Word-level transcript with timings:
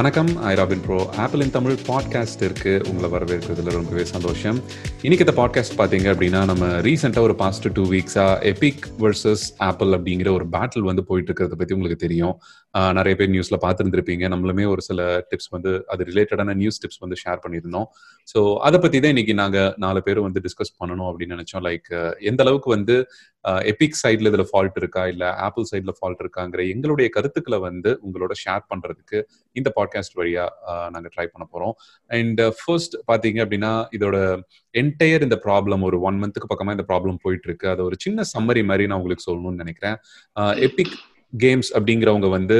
வணக்கம். 0.00 0.42
I 0.42 0.54
Robin 0.54 0.80
bro 0.80 1.08
Apple 1.16 1.40
in 1.40 1.50
Tamil 1.50 1.72
podcast 1.72 2.42
இருக்கு. 2.42 2.82
உங்களை 2.88 3.10
வரவேற்கிறதுல 3.10 3.70
ரொம்பவே 3.70 4.04
சந்தோஷம். 4.04 4.60
இன்னைக்கு 5.02 5.32
இந்த 5.32 5.32
பாட்காஸ்ட் 5.32 5.80
பார்த்தீங்க 5.80 6.14
அப்படின்னா 6.14 6.44
நம்ம 6.44 6.66
ரீசெண்டாக 6.66 7.18
ஒரு 7.18 7.34
பாஸ்ட் 7.34 7.72
டூ 7.72 7.90
வீக்ஸா 7.90 8.42
எபிக் 8.42 8.86
வர்சஸ் 8.98 9.54
ஆப்பிள் 9.58 9.88
அப்படிங்கிற 9.88 10.32
ஒரு 10.32 10.46
பேட்டில் 10.52 10.80
வந்து 10.80 11.04
போயிட்டு 11.04 11.32
இருக்கிறத 11.32 11.52
பத்தி 11.52 11.74
உங்களுக்கு 11.74 12.06
தெரியும். 12.06 12.40
நிறைய 12.98 13.14
பேர் 13.18 13.32
நியூஸ்ல 13.34 13.56
பார்த்துருந்துருப்பீங்க. 13.62 14.24
நம்மளுமே 14.32 14.64
ஒரு 14.72 14.82
சில 14.88 15.00
டிப்ஸ் 15.30 15.50
வந்து 15.54 15.70
அது 15.92 16.02
ரிலேட்டடான 16.10 16.54
நியூஸ் 16.60 16.80
டிப்ஸ் 16.82 17.02
வந்து 17.04 17.16
ஷேர் 17.22 17.42
பண்ணியிருந்தோம். 17.44 17.88
ஸோ 18.32 18.40
அதை 18.66 18.78
பத்தி 18.84 18.98
தான் 19.00 19.12
இன்னைக்கு 19.14 19.34
நாங்க 19.42 19.58
நாலு 19.84 20.00
பேரும் 20.06 20.26
வந்து 20.28 20.42
டிஸ்கஸ் 20.46 20.76
பண்ணணும் 20.80 21.08
அப்படின்னு 21.10 21.36
நினைச்சோம். 21.36 21.64
லைக் 21.68 21.90
எந்த 22.30 22.40
அளவுக்கு 22.46 22.70
வந்து 22.76 22.96
எபிக் 23.72 23.98
சைட்ல 24.02 24.30
இதுல 24.30 24.44
ஃபால்ட் 24.48 24.78
இருக்கா? 24.80 25.02
இல்ல 25.12 25.24
ஆப்பிள் 25.46 25.68
சைட்ல 25.70 25.92
ஃபால்ட் 25.98 26.22
இருக்காங்கிற 26.24 26.60
எங்களுடைய 26.74 27.08
கருத்துக்களை 27.16 27.58
வந்து 27.68 27.90
உங்களோட 28.06 28.32
ஷேர் 28.44 28.64
பண்றதுக்கு 28.72 29.18
இந்த 29.56 29.68
பாட்காஸ்ட் 29.76 30.18
வழியா 30.20 30.46
நாங்க 30.94 31.08
ட்ரை 31.14 31.26
பண்ண 31.32 31.44
போறோம். 31.52 31.74
அண்ட் 32.10 32.42
ஃபர்ஸ்ட் 32.60 32.96
uh, 32.98 33.04
பாத்தீங்க 33.10 33.38
அப்படின்னா 33.44 33.72
இதோட 33.98 34.16
என்டையர் 34.74 35.24
இந்த 35.26 35.36
ப்ராப்ளம் 35.46 35.84
ஒரு 35.88 35.98
ஒன் 36.08 36.18
மந்த்துக்கு 36.22 36.50
பக்கமா 36.52 36.74
இந்த 36.76 36.86
ப்ராப்ளம் 36.90 37.22
போயிட்டு 37.24 37.48
இருக்கு. 37.50 37.68
அது 37.74 37.82
ஒரு 37.88 37.96
சின்ன 38.04 38.24
சம்மரி 38.34 38.62
மாதிரி 38.70 38.86
நான் 38.90 39.00
உங்களுக்கு 39.00 39.28
சொல்லணும்னு 39.28 39.62
நினைக்கிறேன். 39.64 39.96
எபிக் 40.68 40.96
கேம்ஸ் 41.32 41.68
அப்படிங்கிறவங்க 41.76 42.28
வந்து 42.28 42.56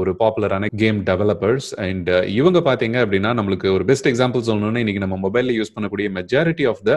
ஒரு 0.00 0.12
பாப்புலரான 0.20 0.68
கேம் 0.82 0.98
டெவலப்பர்ஸ் 1.08 1.68
அண்ட் 1.86 2.08
இவங்க 2.36 2.58
பாத்தீங்க 2.68 2.96
அப்படின்னா 3.04 3.30
நம்மளுக்கு 3.38 3.68
ஒரு 3.76 3.84
பெஸ்ட் 3.90 4.08
எக்ஸாம்பிள் 4.10 4.44
சொல்லணும்னா 4.46 4.80
இன்னைக்கு 4.84 5.02
நம்ம 5.04 5.16
மொபைல்ல 5.24 5.54
யூஸ் 5.58 5.72
பண்ணக்கூடிய 5.74 6.06
மெஜாரிட்டி 6.18 6.66
ஆஃப் 6.70 6.80
த 6.88 6.92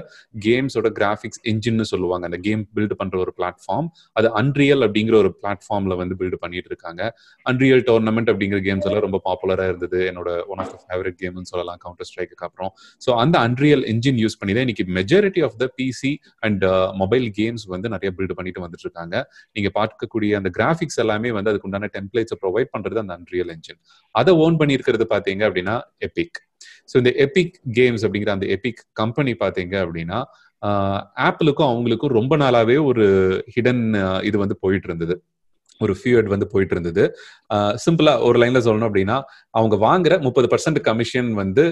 கேம்ஸோட 0.46 0.90
கிராஃபிக்ஸ் 1.00 1.42
இன்ஜின்னு 1.52 1.88
சொல்லுவாங்க. 1.92 2.24
அந்த 2.30 2.40
கேம் 2.48 2.62
பில்ட் 2.78 2.96
பண்ற 3.02 3.18
ஒரு 3.24 3.34
பிளாட்ஃபார்ம் 3.40 3.90
அது 4.20 4.30
அன்ரியல் 4.42 4.86
அப்படிங்கிற 4.88 5.18
ஒரு 5.24 5.32
பிளாட்ஃபார்ம்ல 5.42 5.98
வந்து 6.02 6.18
பில்ட் 6.22 6.38
பண்ணிட்டு 6.44 6.72
இருக்காங்க. 6.74 7.02
அன்ரியல் 7.46 7.84
டோர்னமெண்ட் 7.90 8.32
அப்படிங்கிற 8.34 8.62
கேம்ஸ் 8.70 8.88
எல்லாம் 8.90 9.06
ரொம்ப 9.08 9.22
பாப்புலரா 9.28 9.68
இருந்தது. 9.72 10.00
என்னோட 10.12 10.30
ஒன் 10.54 10.62
ஆஃப் 10.66 10.72
த 10.76 10.80
ஃபேவரட் 10.86 11.20
கேம்னு 11.24 11.52
சொல்லலாம் 11.52 11.82
கவுண்டர் 11.84 12.10
ஸ்ட்ரைக்கு 12.12 12.40
அப்புறம். 12.50 12.72
ஸோ 13.08 13.12
அந்த 13.26 13.36
அன்ரியல் 13.50 13.86
இன்ஜின் 13.94 14.22
யூஸ் 14.24 14.40
பண்ணி 14.40 14.56
தான் 14.56 14.66
இன்னைக்கு 14.68 14.88
majority 15.02 15.44
of 15.50 15.60
the 15.64 15.68
PC 15.82 16.14
and 16.48 16.66
mobile 17.04 17.28
games 17.42 17.68
வந்து 17.76 17.94
நிறைய 17.98 18.12
பில்ட் 18.18 18.36
பண்ணிட்டு 18.40 18.66
வந்துட்டு 18.66 18.88
இருக்காங்க. 18.88 19.16
நீங்க 19.58 19.72
பார்க்கக்கூடிய 19.82 20.34
அந்த 20.42 20.52
கிராஃபிக்ஸ் 20.60 20.93
திங்ஸ் 20.94 21.04
எல்லாமே 21.04 21.30
வந்து 21.32 21.50
அதுக்கு 21.50 21.68
உண்டான 21.70 21.90
டெம்ப்ளேட்ஸை 21.96 22.38
ப்ரொவைட் 22.44 22.72
பண்றது 22.76 23.04
அந்த 23.04 23.14
அன்ரியல் 23.18 23.52
என்ஜின் 23.56 23.80
அதை 24.16 24.34
ஓன் 24.46 24.58
பண்ணியிருக்கிறது 24.60 25.06
பாத்தீங்க 25.10 25.44
அப்படின்னா 25.50 25.76
எபிக் 26.08 26.40
ஸோ 26.92 26.96
இந்த 26.98 27.12
எபிக் 27.26 27.56
கேம்ஸ் 27.74 28.04
அப்படிங்கிற 28.06 28.32
அந்த 28.32 28.48
எபிக் 28.56 28.82
கம்பெனி 28.94 29.34
பாத்தீங்க 29.40 29.76
அப்படின்னா 29.86 30.20
ஆப்பிளுக்கும் 31.28 31.70
அவங்களுக்கும் 31.70 32.16
ரொம்ப 32.20 32.34
நாளாவே 32.38 32.78
ஒரு 32.90 33.06
ஹிடன் 33.56 33.84
இது 34.24 34.38
வந்து 34.38 34.56
போயிட்டு 34.60 34.88
இருந்தது. 34.88 35.16
ஒரு 35.82 35.94
ஃபியூட் 36.00 36.28
வந்து 36.34 36.48
போயிட்டு 36.52 36.74
இருந்தது 36.76 37.04
சிம்பிளா 37.86 38.14
ஒரு 38.28 38.38
லைன்ல 38.42 38.60
சொல்லணும் 38.66 38.90
அப்படின்னா 38.90 39.18
அவங்க 39.58 39.76
வாங்குற 39.86 40.14
முப்பது 40.26 40.48
பர்சன்ட் 40.52 40.80
கமிஷன் 40.88 41.30
வந்து 41.42 41.64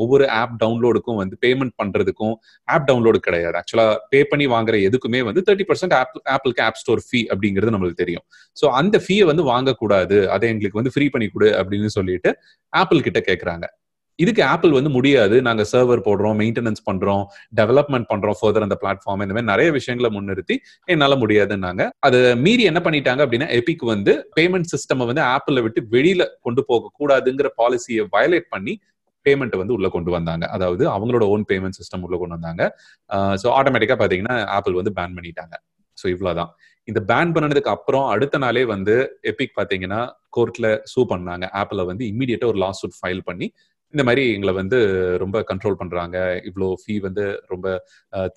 ஒவ்வொரு 0.00 0.24
ஆப் 0.40 0.54
டவுன்லோடுக்கும் 0.62 1.18
வந்து 1.22 1.36
பேமெண்ட் 1.44 1.74
பண்றதுக்கும் 1.82 2.34
ஆப் 2.68 2.86
டவுன்லோடு 2.90 3.20
கிடையாது. 3.26 3.56
ஆக்சுவலா 3.60 3.86
பே 4.12 4.20
பண்ணி 4.32 4.46
வாங்குற 4.54 4.76
எதுக்குமே 4.88 5.22
வந்து 5.28 5.44
தேர்ட்டி 5.48 5.66
பர்சன்ட் 5.70 5.96
ஆப் 6.00 6.16
ஆப்பிளுக்கு 6.34 6.64
ஆப் 6.68 6.80
ஸ்டோர் 6.82 7.04
ஃபீ 7.06 7.20
அப்படிங்கிறது 7.32 7.74
நம்மளுக்கு 7.76 8.02
தெரியும். 8.04 8.24
ஸோ 8.56 8.66
அந்த 8.80 8.98
ஃபீயை 9.04 9.26
வந்து 9.32 9.44
வாங்கக்கூடாது. 9.52 10.18
அதை 10.36 10.48
எங்களுக்கு 10.54 10.80
வந்து 10.82 10.94
ஃப்ரீ 10.96 11.08
பண்ணி 11.16 11.28
கொடு 11.34 11.50
அப்படின்னு 11.60 11.92
சொல்லிட்டு 11.98 12.32
ஆப்பிள் 12.72 13.06
கிட்ட 13.08 13.22
கேட்கறாங்க 13.30 13.66
இதுக்கு 14.22 14.42
ஆப்பிள் 14.52 14.76
வந்து 14.78 14.90
முடியாது. 14.96 15.36
நாங்க 15.48 15.62
சர்வர் 15.72 16.04
போடுறோம் 16.08 16.36
மெயின்டெனன்ஸ் 16.40 16.82
பண்றோம் 16.88 17.24
டெவலப்மெண்ட் 17.60 18.08
பண்றோம் 18.12 18.36
ஃபர்தர் 18.40 18.66
அந்த 18.66 18.78
பிளாட்ஃபார்ம் 18.82 19.24
இந்த 19.24 19.34
மாதிரி 19.36 19.50
நிறைய 19.52 19.70
விஷயங்களை 19.78 20.10
முன்னிறுத்தி 20.16 20.56
என்னால 20.94 21.16
முடியாதுன்னாங்க. 21.22 21.84
அது 22.08 22.20
மீறி 22.44 22.64
என்ன 22.72 22.82
பண்ணிட்டாங்க 22.86 23.24
அப்படின்னா 23.26 23.48
எபிக் 23.58 23.84
வந்து 23.94 24.14
பேமெண்ட் 24.38 24.70
சிஸ்டம் 24.74 25.08
வந்து 25.10 25.24
ஆப்பிள 25.34 25.62
விட்டு 25.66 25.82
வெளியில 25.96 26.22
கொண்டு 26.48 26.64
போக 26.70 26.92
கூடாதுங்கிற 27.00 27.50
பாலிசியை 27.62 28.04
வயலேட் 28.16 28.48
பண்ணி 28.56 28.74
பேமெண்ட் 29.26 29.56
வந்து 29.60 29.74
உள்ள 29.76 29.88
கொண்டு 29.94 30.10
வந்தாங்க. 30.16 30.44
அதாவது 30.56 30.84
அவங்களோட 30.96 31.24
ஓன் 31.32 31.42
பேமெண்ட் 31.50 31.78
சிஸ்டம் 31.78 32.04
உள்ள 32.06 32.16
கொண்டு 32.20 32.36
வந்தாங்க. 32.38 32.62
ஸோ 33.42 33.46
ஆட்டோமேட்டிக்கா 33.58 33.96
பாத்தீங்கன்னா 34.02 34.36
ஆப்பிள் 34.56 34.78
வந்து 34.80 34.92
பேன் 34.98 35.16
பண்ணிட்டாங்க. 35.16 35.54
ஸோ 35.98 36.06
இவ்வளவுதான். 36.14 36.52
இந்த 36.88 37.00
பேன் 37.10 37.32
பண்ணதுக்கு 37.34 37.72
அப்புறம் 37.74 38.06
அடுத்த 38.12 38.36
நாளே 38.44 38.62
வந்து 38.74 38.94
எபிக் 39.30 39.56
பாத்தீங்கன்னா 39.58 39.98
கோர்ட்ல 40.36 40.66
சூ 40.92 41.00
பண்ணாங்க. 41.12 41.44
ஆப்பிள 41.60 41.84
வந்து 41.90 42.04
இம்மீடியட்டா 42.10 42.48
ஒரு 42.52 42.58
லாஸ் 42.64 42.80
சூட் 42.82 42.96
ஃபைல் 43.00 43.22
பண்ணி 43.28 43.48
இந்த 43.94 44.02
மாதிரி 44.06 44.22
எங்களை 44.34 44.52
வந்து 44.58 44.78
ரொம்ப 45.22 45.36
கண்ட்ரோல் 45.50 45.78
பண்றாங்க. 45.80 46.16
இவ்வளோ 46.48 46.68
ஃபீ 46.80 46.94
வந்து 47.06 47.24
ரொம்ப 47.52 47.66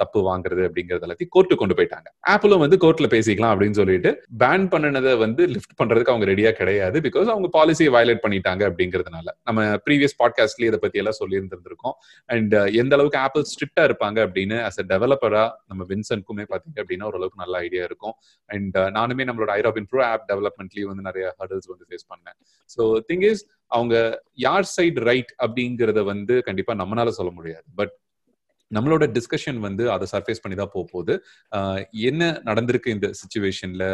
தப்பு 0.01 0.19
வாங்குறது 0.29 0.61
அப்படிங்கறது 0.67 1.05
எல்லாத்தையும் 1.07 1.33
கோர்ட்டு 1.35 1.55
கொண்டு 1.61 1.77
போயிட்டாங்க. 1.79 2.07
ஆப்பிளும் 2.33 2.63
வந்து 2.63 2.77
கோர்ட்ல 2.83 3.07
பேசிக்கலாம் 3.15 3.53
அப்படின்னு 3.53 3.79
சொல்லிட்டு 3.81 4.11
பேன் 4.43 4.65
பண்ணினதை 4.73 5.13
வந்து 5.25 5.45
லிஃப்ட் 5.53 5.77
பண்றதுக்கு 5.81 6.13
அவங்க 6.13 6.27
ரெடியா 6.31 6.51
கிடையாது 6.61 6.99
பிகாஸ் 7.07 7.31
அவங்க 7.33 7.49
பாலிசியை 7.57 7.91
வயலேட் 7.97 8.23
பண்ணிட்டாங்க 8.25 8.63
அப்படிங்கிறதுனால. 8.69 9.27
நம்ம 9.49 9.67
ப்ரீவியஸ் 9.87 10.17
பாட்காஸ்ட்லயே 10.21 10.71
இதை 10.71 10.79
பத்தி 10.85 11.01
எல்லாம் 11.03 11.19
சொல்லி 11.21 11.39
இருந்திருக்கோம் 11.41 11.95
அண்ட் 12.29 12.55
எந்த 12.81 12.93
அளவுக்கு 12.97 13.21
ஆப்பிள் 13.25 13.47
ஸ்ட்ரிக்டா 13.51 13.85
இருப்பாங்க 13.89 14.19
அப்படின்னு 14.27 14.57
அஸ் 14.69 14.81
அ 14.83 14.87
டெவலப்பரா 14.93 15.45
நம்ம 15.69 15.81
வின்சென்ட்க்குமே 15.93 16.45
பாத்தீங்க 16.53 16.77
அப்படின்னா 16.83 17.07
ஓரளவுக்கு 17.11 17.43
நல்ல 17.43 17.57
ஐடியா 17.67 17.83
இருக்கும். 17.89 18.15
அண்ட் 18.49 18.77
நானுமே 18.99 19.23
நம்மளோட 19.29 19.51
ஐராபின் 19.59 19.89
ப்ரோ 19.91 20.03
ஆப் 20.11 20.25
டெவலப்மெண்ட்லயும் 20.31 20.91
வந்து 20.91 21.07
நிறைய 21.09 21.25
ஹர்டல்ஸ் 21.39 21.69
வந்து 21.73 21.87
ஃபேஸ் 21.89 22.07
பண்ணேன். 22.13 22.37
ஸோ 22.75 22.83
திங் 23.09 23.25
இஸ் 23.31 23.43
அவங்க 23.71 23.95
யார் 24.33 24.67
சைடு 24.77 25.01
ரைட் 25.01 25.33
அப்படிங்கிறத 25.43 26.03
வந்து 26.03 26.43
கண்டிப்பா 26.43 26.73
நம்மளால 26.73 27.09
சொல்ல 27.09 27.31
முடியாது. 27.31 27.65
பட் 27.75 27.93
நம்மளோட 28.71 29.05
டிஸ்கஷன் 29.17 29.59
வந்து 29.59 29.91
அதை 29.91 30.07
சர்ஃபேஸ் 30.11 30.41
பண்ணி 30.41 30.57
தான் 30.57 30.71
போக 30.73 30.85
போகுது 30.91 31.13
என்ன 31.91 32.41
நடந்திருக்கு 32.45 32.87
இந்த 32.87 33.11
சுச்சுவேஷன்ல 33.21 33.85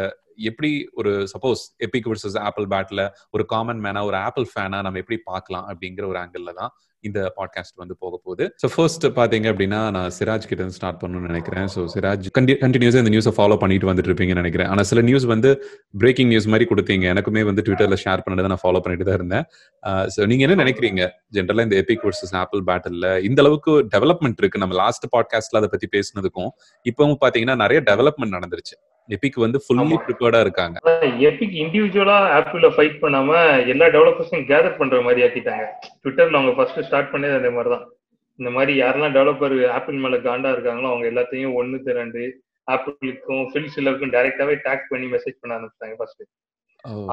எப்படி 0.48 0.72
ஒரு 1.00 1.12
சப்போஸ் 1.32 1.62
எபிக் 1.86 2.08
வர்சஸ் 2.12 2.38
ஆப்பிள் 2.48 2.68
பேட்ல 2.74 3.02
ஒரு 3.36 3.46
காமன் 3.54 3.82
மேனா 3.86 4.02
ஒரு 4.10 4.18
ஆப்பிள் 4.26 4.46
ஃபேனா 4.52 4.80
நம்ம 4.86 5.02
எப்படி 5.04 5.20
பார்க்கலாம் 5.32 5.66
அப்படிங்கிற 5.72 6.06
ஒரு 6.12 6.20
ஆங்கிள் 6.24 6.54
தான் 6.62 6.72
இந்த 7.08 7.20
பாட்காஸ்ட் 7.36 7.78
வந்து 7.82 7.94
போக 8.02 8.14
போகுது. 8.24 8.44
ஸோ 8.62 8.66
ஃபர்ஸ்ட் 8.72 9.04
பாத்தீங்க 9.18 9.46
அப்படின்னா 9.52 9.78
நான் 9.96 10.10
சிராஜ் 10.16 10.48
கிட்ட 10.48 10.60
இருந்து 10.62 10.78
ஸ்டார்ட் 10.78 10.98
பண்ணணும்னு 11.02 11.30
நினைக்கிறேன். 11.30 11.68
ஸோ 11.74 11.80
சிராஜ் 11.94 12.26
கண்டினியூஸாக 12.38 13.02
இந்த 13.04 13.12
நியூஸை 13.14 13.32
ஃபாலோ 13.36 13.56
பண்ணிட்டு 13.62 13.88
வந்துட்டு 13.90 14.10
இருப்பீங்கன்னு 14.10 14.42
நினைக்கிறேன். 14.42 14.68
ஆனா 14.72 14.82
சில 14.90 15.02
நியூஸ் 15.08 15.26
வந்து 15.32 15.50
பிரேக்கிங் 16.02 16.30
நியூஸ் 16.32 16.48
மாதிரி 16.54 16.66
கொடுத்தீங்க. 16.72 17.06
எனக்குமே 17.14 17.44
வந்து 17.50 17.64
ட்விட்டர்ல 17.68 17.98
ஷேர் 18.04 18.24
பண்ணதை 18.26 18.50
நான் 18.54 18.62
ஃபாலோ 18.64 18.82
பண்ணிட்டு 18.84 19.06
தான் 19.08 19.18
இருந்தேன். 19.20 19.46
ஸோ 20.16 20.26
நீங்க 20.32 20.44
என்ன 20.48 20.58
நினைக்கிறீங்க? 20.64 21.02
ஜென்ரலாக 21.38 21.68
இந்த 21.68 21.78
எபிக் 21.84 22.04
வர்சஸ் 22.08 22.34
ஆப்பிள் 22.42 22.62
பேட்டில் 22.70 23.10
இந்த 23.30 23.40
அளவுக்கு 23.44 23.74
டெவலப்மெண்ட் 23.96 24.40
இருக்கு. 24.44 24.62
நம்ம 24.64 24.76
லாஸ்ட் 24.82 25.06
பாட்காஸ்ட்ல 25.16 25.62
அதை 25.62 25.70
பத்தி 25.76 25.88
பேசினதுக்கும் 25.96 26.52
இப்பவும் 26.86 27.18
பார்த்தீங்கன்னா 27.24 27.58
நிறைய 27.64 27.80
டெவலப்மெண்ட் 27.90 28.36
நடந்துருச்சு. 28.38 28.76
எபிக் 29.08 29.38
வந்து 29.44 29.58
ஃபுல்லி 29.64 29.96
ப்ரிப்பேர்டா 30.06 30.40
இருக்காங்க. 30.44 30.76
எபிக் 31.28 31.56
இண்டிவிஜுவலா 31.62 32.18
ஆப்பிள்ல 32.38 32.68
ஃபைட் 32.74 33.00
பண்ணாம 33.04 33.30
எல்லா 33.72 33.86
டெவலப்பர்ஸும் 33.96 34.44
கேதர் 34.50 34.78
பண்ற 34.80 35.00
மாதிரி 35.06 35.24
ஆக்கிட்டாங்க. 35.26 35.64
ட்விட்டர்ல 36.02 36.38
அவங்க 36.40 36.54
ஃபர்ஸ்ட் 36.58 36.84
ஸ்டார்ட் 36.88 37.12
பண்ணது 37.14 37.38
அதே 37.40 37.50
மாதிரி 37.56 37.72
தான் 37.74 37.86
இந்த 38.38 38.50
மாதிரி 38.56 38.72
யாரெல்லாம் 38.82 39.16
டெவலப்பர் 39.16 39.56
ஆப்பிள் 39.78 40.02
மேல 40.04 40.18
காண்டா 40.26 40.50
இருக்காங்களோ 40.56 40.90
அவங்க 40.92 41.06
எல்லாத்தையும் 41.12 41.56
ஒன்னு 41.60 41.78
திரண்டு 41.88 42.22
ஆப்பிளுக்கும் 42.68 43.42
ஃபில் 43.50 43.72
சில்லருக்கும் 43.74 44.14
டைரக்டாவே 44.16 44.54
டேக் 44.66 44.86
பண்ணி 44.92 45.06
மெசேஜ் 45.14 45.40
பண்ண 45.40 45.56
ஆரம்பிச்சிட்டாங்க 45.56 45.96
ஃபர்ஸ்ட் 46.00 46.24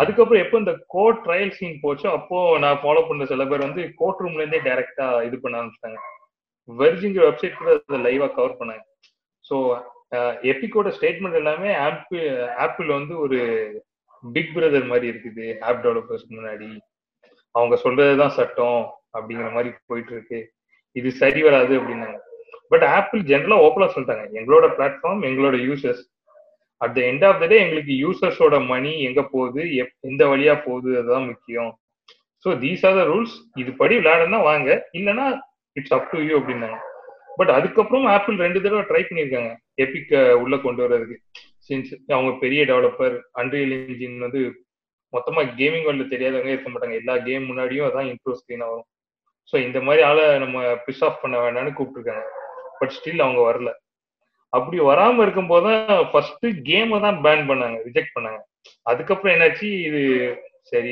அதுக்கப்புறம் 0.01 0.43
எப்போ 0.43 0.57
இந்த 0.63 0.73
கோட் 0.93 1.17
ட்ரையல் 1.25 1.55
சீன் 1.55 1.81
போச்சோ 1.81 2.07
அப்போ 2.17 2.37
நான் 2.63 2.79
ஃபாலோ 2.83 3.01
பண்ண 3.07 3.25
சில 3.31 3.45
பேர் 3.49 3.65
வந்து 3.65 3.81
கோர்ட் 4.01 4.21
ரூம்ல 4.23 4.41
இருந்தே 4.43 4.61
டைரக்டா 4.67 5.07
இது 5.27 5.37
பண்ண 5.43 5.59
ஆரம்பிச்சிட்டாங்க. 5.59 5.99
வெர்ஜிங்கிற 6.69 7.23
வெப்சைட் 7.27 7.59
கூட 7.59 7.71
லைவா 8.05 8.27
கவர் 8.37 8.57
பண்ணாங்க. 8.59 8.83
ஸோ 9.45 9.55
எப்பிக்கோட 10.51 10.89
ஸ்டேட்மெண்ட் 10.97 11.39
எல்லாமே 11.41 11.69
ஆப்பிள் 11.87 12.27
ஆப்பிள் 12.65 12.89
வந்து 12.97 13.13
ஒரு 13.25 13.39
பிக் 14.23 14.53
பிரதர் 14.55 14.91
மாதிரி 14.91 15.07
இருக்குது 15.13 15.47
ஆப் 15.67 15.81
டெவலப்பர்ஸ் 15.85 16.27
முன்னாடி. 16.35 16.69
அவங்க 17.55 17.75
சொல்றதுதான் 17.83 18.37
சட்டம் 18.37 18.81
அப்படிங்கிற 19.15 19.49
மாதிரி 19.55 19.69
போயிட்டு 19.89 20.13
இருக்கு 20.15 20.39
இது 20.95 21.09
சரி 21.21 21.41
வராது 21.47 21.73
அப்படின்னாங்க. 21.79 22.17
பட் 22.71 22.85
ஆப்பிள் 22.97 23.21
ஜென்ரலா 23.31 23.57
ஓப்பனா 23.65 23.87
சொல்லிட்டாங்க. 23.93 24.25
எங்களோட 24.39 24.65
பிளாட்ஃபார்ம் 24.77 25.21
எங்களோட 25.29 25.55
users 25.67 26.03
at 26.81 26.95
the 26.95 27.01
end 27.09 27.25
of 27.27 27.39
the 27.41 27.47
day 27.51 27.57
எங்களுக்கு 27.65 27.93
யூசர்ஸோட 28.05 28.55
மணி 28.71 28.91
எங்க 29.07 29.21
போகுது 29.33 29.61
எந்த 30.09 30.23
வழியா 30.31 30.55
போகுது 30.65 30.89
அதுதான் 30.99 31.29
முக்கியம். 31.31 31.71
So 32.45 32.49
these 32.63 32.83
are 32.87 32.99
the 32.99 33.05
rules 33.11 33.35
இது 33.61 33.71
படி 33.81 33.95
விளையாடுனா 33.99 34.39
வாங்க. 34.51 34.69
இல்லைன்னா 34.99 35.27
இட்ஸ் 35.77 35.95
அப் 35.97 36.09
டு 36.11 36.19
யூ 36.27 36.35
அப்படின்னாங்க. 36.39 36.79
பட் 37.37 37.51
அதுக்கப்புறம் 37.57 38.05
ஆப்பிள் 38.15 38.37
ரெண்டு 38.45 38.59
தடவை 38.63 38.83
ட்ரை 38.89 39.01
பண்ணியிருக்காங்க. 39.07 39.51
எபிக் 39.83 40.13
உள்ள 40.43 40.55
கொண்டு 40.65 40.81
வர்றதுக்கு. 40.83 41.17
சின்ஸ் 41.67 41.91
அவங்க 42.15 42.31
பெரிய 42.43 42.61
டெவலப்பர் 42.71 43.15
அன்ரியல் 43.41 43.73
இன்ஜின் 43.77 44.19
வந்து 44.25 44.41
மொத்தமா 45.13 45.41
கேமிங் 45.59 45.85
வேர்ல்டு 45.87 46.13
தெரியாதவங்க 46.13 46.53
இருக்க 46.53 46.69
மாட்டாங்க. 46.71 46.95
எல்லா 47.01 47.13
கேம் 47.27 47.47
முன்னாடியும் 47.49 47.87
அதான் 47.87 48.09
இம்ப்ரூவ் 48.13 48.39
ஸ்க்ரீனாக 48.39 48.71
வரும் 48.73 48.87
ஸோ 49.51 49.55
இந்த 49.65 49.79
மாதிரி 49.87 50.01
ஆளை 50.07 50.23
நம்ம 50.43 50.63
பிஸ் 50.85 51.03
ஆஃப் 51.07 51.21
பண்ண 51.23 51.35
வேண்டாம்னு 51.43 51.75
கூப்பிட்டுருக்காங்க. 51.77 52.25
பட் 52.79 52.95
ஸ்டில் 52.95 53.23
அவங்க 53.25 53.41
வரல. 53.49 53.69
அப்படி 54.53 54.77
வராம 54.89 55.21
இருக்கும்போது 55.25 55.69
தான் 55.89 56.03
ஃபர்ஸ்ட் 56.11 56.45
கேமை 56.69 56.97
தான் 57.05 57.17
பேன் 57.25 57.47
பண்ணாங்க 57.49 57.77
ரிஜெக்ட் 57.87 58.15
பண்ணாங்க. 58.17 58.41
அதுக்கப்புறம் 58.91 59.33
என்னாச்சு? 59.35 59.67
இது 59.87 60.01
சரி 60.71 60.91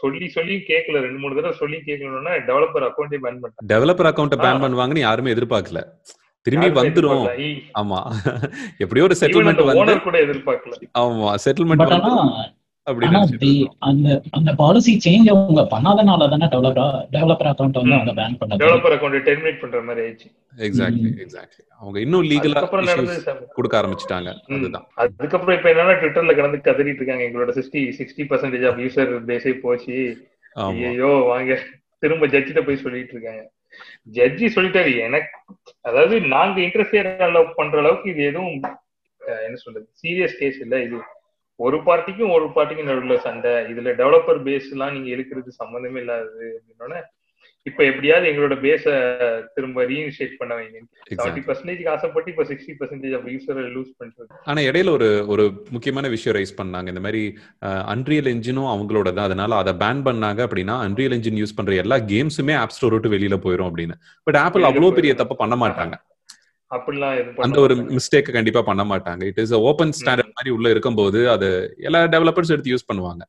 சொல்லி 0.00 0.28
சொல்லி 0.28 0.54
கேட்கல 0.68 1.00
ரெண்டு 1.00 1.18
மூணு 1.18 1.34
தடவை 1.34 1.56
சொல்லி 1.56 1.78
கேட்கணும்னா 1.86 2.34
டெவலப்பர் 2.48 2.86
அக்கௌண்ட்டே 2.88 3.18
பேன் 3.24 3.40
பண்ணிட்டாங்க. 3.40 3.68
டெவலப்பர் 3.72 4.08
அக்கௌண்ட் 4.10 4.36
பேன் 4.44 4.62
பண்ணுவாங்கன்னு 4.64 4.98
யாருமே 4.98 5.34
எதிர்பார்க்கல. 5.34 5.80
திரும்பி 6.46 6.68
வந்துரும். 6.80 7.24
ஆமா. 7.78 7.98
எப்படியோ 8.84 9.06
ஒரு 9.06 9.16
செட்டில்மெண்ட் 9.20 9.64
வந்து 9.64 10.00
கூட 10.00 10.18
எதிர்பார்க்கல. 10.26 10.74
ஆமா 10.98 11.34
செட்டில்மெண்ட் 11.44 11.84
பட் 12.92 13.04
ஆனா 13.04 13.06
அப்படின்னு 13.06 13.16
ஆனா 13.16 13.24
நினைச்சிட்டு 13.24 13.44
they- 13.44 13.54
இருக்கோம். 13.54 13.76
அந்த 13.78 14.22
அந்த 14.30 14.54
பாலிசி 14.54 14.92
சேஞ்ச் 15.04 15.28
அவங்க 15.28 15.62
பண்ணாதனால 15.62 16.30
தானே 16.30 16.46
டெவலப்பர் 16.46 17.06
டெவலப்பர் 17.12 17.52
அக்கௌண்ட் 17.52 17.72
வந்து 17.72 17.82
ம். 17.82 17.92
அவங்க 17.92 18.12
பேன் 18.12 18.38
பண்ணது 18.40 18.58
டெவலப்பர் 18.58 18.94
அக்கௌண்ட் 18.96 19.22
டெர்மினேட் 19.22 19.60
பண்ற 19.60 19.82
மாதிரி 19.82 20.06
ஆயிடுச்சு. 20.06 20.28
எக்ஸாக்ட்லி. 20.56 21.10
எக்ஸாக்ட்லி 21.24 21.62
அவங்க 21.78 22.00
இன்னும் 22.00 22.22
லீகலா. 22.22 22.68
கொடுக்க 23.48 23.80
ஆரம்பிச்சிட்டாங்க. 23.82 24.58
அதுதான். 24.58 24.86
அதுக்கப்புறம் 24.94 25.56
இப்ப 25.56 25.70
என்னன்னா 25.70 25.96
ட்விட்டர்ல 25.98 26.36
கடந்து 26.36 26.72
கதறிட்டு 26.72 26.94
இருக்காங்க. 26.94 27.24
எங்களோட 27.24 27.56
sixty 27.58 27.92
sixty 27.98 28.26
percentage 28.30 28.68
of 28.68 28.78
user 28.78 29.24
பேஸே 29.26 29.52
போச்சு. 29.52 30.26
ஐயோ 30.52 31.06
வாங்க. 31.06 31.58
திரும்ப 31.98 32.26
ஜட்ஜிட்ட 32.26 32.60
போய் 32.60 32.76
சொல்லிட்டு 32.76 33.12
இருக்காங்க. 33.12 33.50
ஜட்ஜி 34.12 34.48
சொல்லிட்டாரு 34.48 35.00
எனக்கு 35.00 35.28
அதாவது 35.80 36.20
நாங்க 36.20 36.60
இன்டர்ஃபியர் 36.60 37.14
அலோவ் 37.18 37.52
பண்ற 37.54 37.78
அளவுக்கு 37.78 38.10
இது 38.10 38.22
எதுவும் 38.22 38.60
என்ன 39.26 39.54
சொல்றது 39.54 39.88
சீரியஸ் 40.02 40.38
கேஸ் 40.38 40.60
இல்ல 40.60 40.82
இது. 40.82 40.96
ஒரு 41.58 41.76
பார்ட்டிக்கும் 41.86 42.34
ஒரு 42.34 42.46
பார்ட்டிக்கும் 42.56 42.90
நடுவில் 42.90 43.24
சண்டை. 43.28 43.52
இதுல 43.72 43.92
டெவலப்பர் 44.00 44.42
பேஸ் 44.48 44.72
எல்லாம் 44.74 44.92
நீங்க 44.96 45.08
இழுக்கிறது 45.14 45.60
சம்மந்தமே 45.60 46.02
இல்லாதது 46.02 46.48
அப்படின்னோடனே 46.56 47.00
இப்ப 47.66 47.80
எப்படியாவது 47.84 48.26
எங்களோட 48.30 48.54
பேஸ 48.64 48.84
திரும்ப 49.54 49.84
ரீஇனிஷியேட் 49.90 50.36
பண்ண 50.40 50.52
வைங்க. 50.58 50.78
செவன்டி 51.18 51.42
பர்சன்டேஜ் 51.48 51.88
ஆசைப்பட்டு 51.94 52.30
இப்ப 52.32 52.44
சிக்ஸ்டி 52.50 52.74
பர்சன்டேஜ் 52.80 53.14
ஆஃப் 53.16 53.26
யூசரை 53.32 53.64
லூஸ் 53.74 53.90
பண்ணிட்டு 53.98 54.38
ஆனா 54.50 54.60
இடையில 54.68 54.92
ஒரு 54.98 55.08
ஒரு 55.26 55.44
முக்கியமான 55.70 56.08
விஷயம் 56.14 56.36
ரைஸ் 56.38 56.54
பண்ணாங்க. 56.60 56.88
இந்த 56.94 57.02
மாதிரி 57.06 57.22
அன்ரியல் 57.94 58.30
என்ஜினும் 58.34 58.70
அவங்களோட 58.74 59.08
தான். 59.12 59.28
அதனால 59.28 59.56
அதை 59.62 59.74
பேன் 59.82 60.04
பண்ணாங்க 60.08 60.46
அப்படின்னா 60.46 60.76
அன்ரியல் 60.86 61.16
என்ஜின் 61.18 61.40
யூஸ் 61.42 61.56
பண்ற 61.56 61.74
எல்லா 61.84 61.98
கேம்ஸுமே 62.12 62.56
ஆப் 62.62 62.76
ஸ்டோர் 62.76 62.96
விட்டு 62.96 63.12
வெளியில 63.16 63.38
போயிடும் 63.46 63.70
அப்படின்னு. 63.70 63.96
பட் 64.26 64.40
ஆப்பிள் 64.44 64.68
அவ்வளவு 64.70 64.96
பெரிய. 65.00 65.14
தப்பு 65.22 65.36
பண்ண 65.42 65.56
மாட்டாங்க. 65.64 65.96
அப்படிலாம் 66.70 67.12
அந்த 67.46 67.58
ஒரு. 67.64 67.74
மிஸ்டேக் 67.98 68.26
கண்டிப்பா 68.36 68.62
பண்ண 68.62 68.82
மாட்டாங்க. 68.90 69.22
இட் 69.30 69.40
இஸ் 69.44 69.54
ஓப்பன் 69.68 69.92
ஸ்டாண்டர்ட் 69.98 70.34
மாதிரி 70.36 70.50
உள்ள 70.56 70.66
இருக்கும்போது 70.74 71.20
அது 71.34 71.48
எல்லா 71.88 72.00
டெவலப்பர்ஸ் 72.14 72.52
எடுத்து 72.54 72.72
யூஸ் 72.74 72.88
பண்ணுவாங்க. 72.90 73.22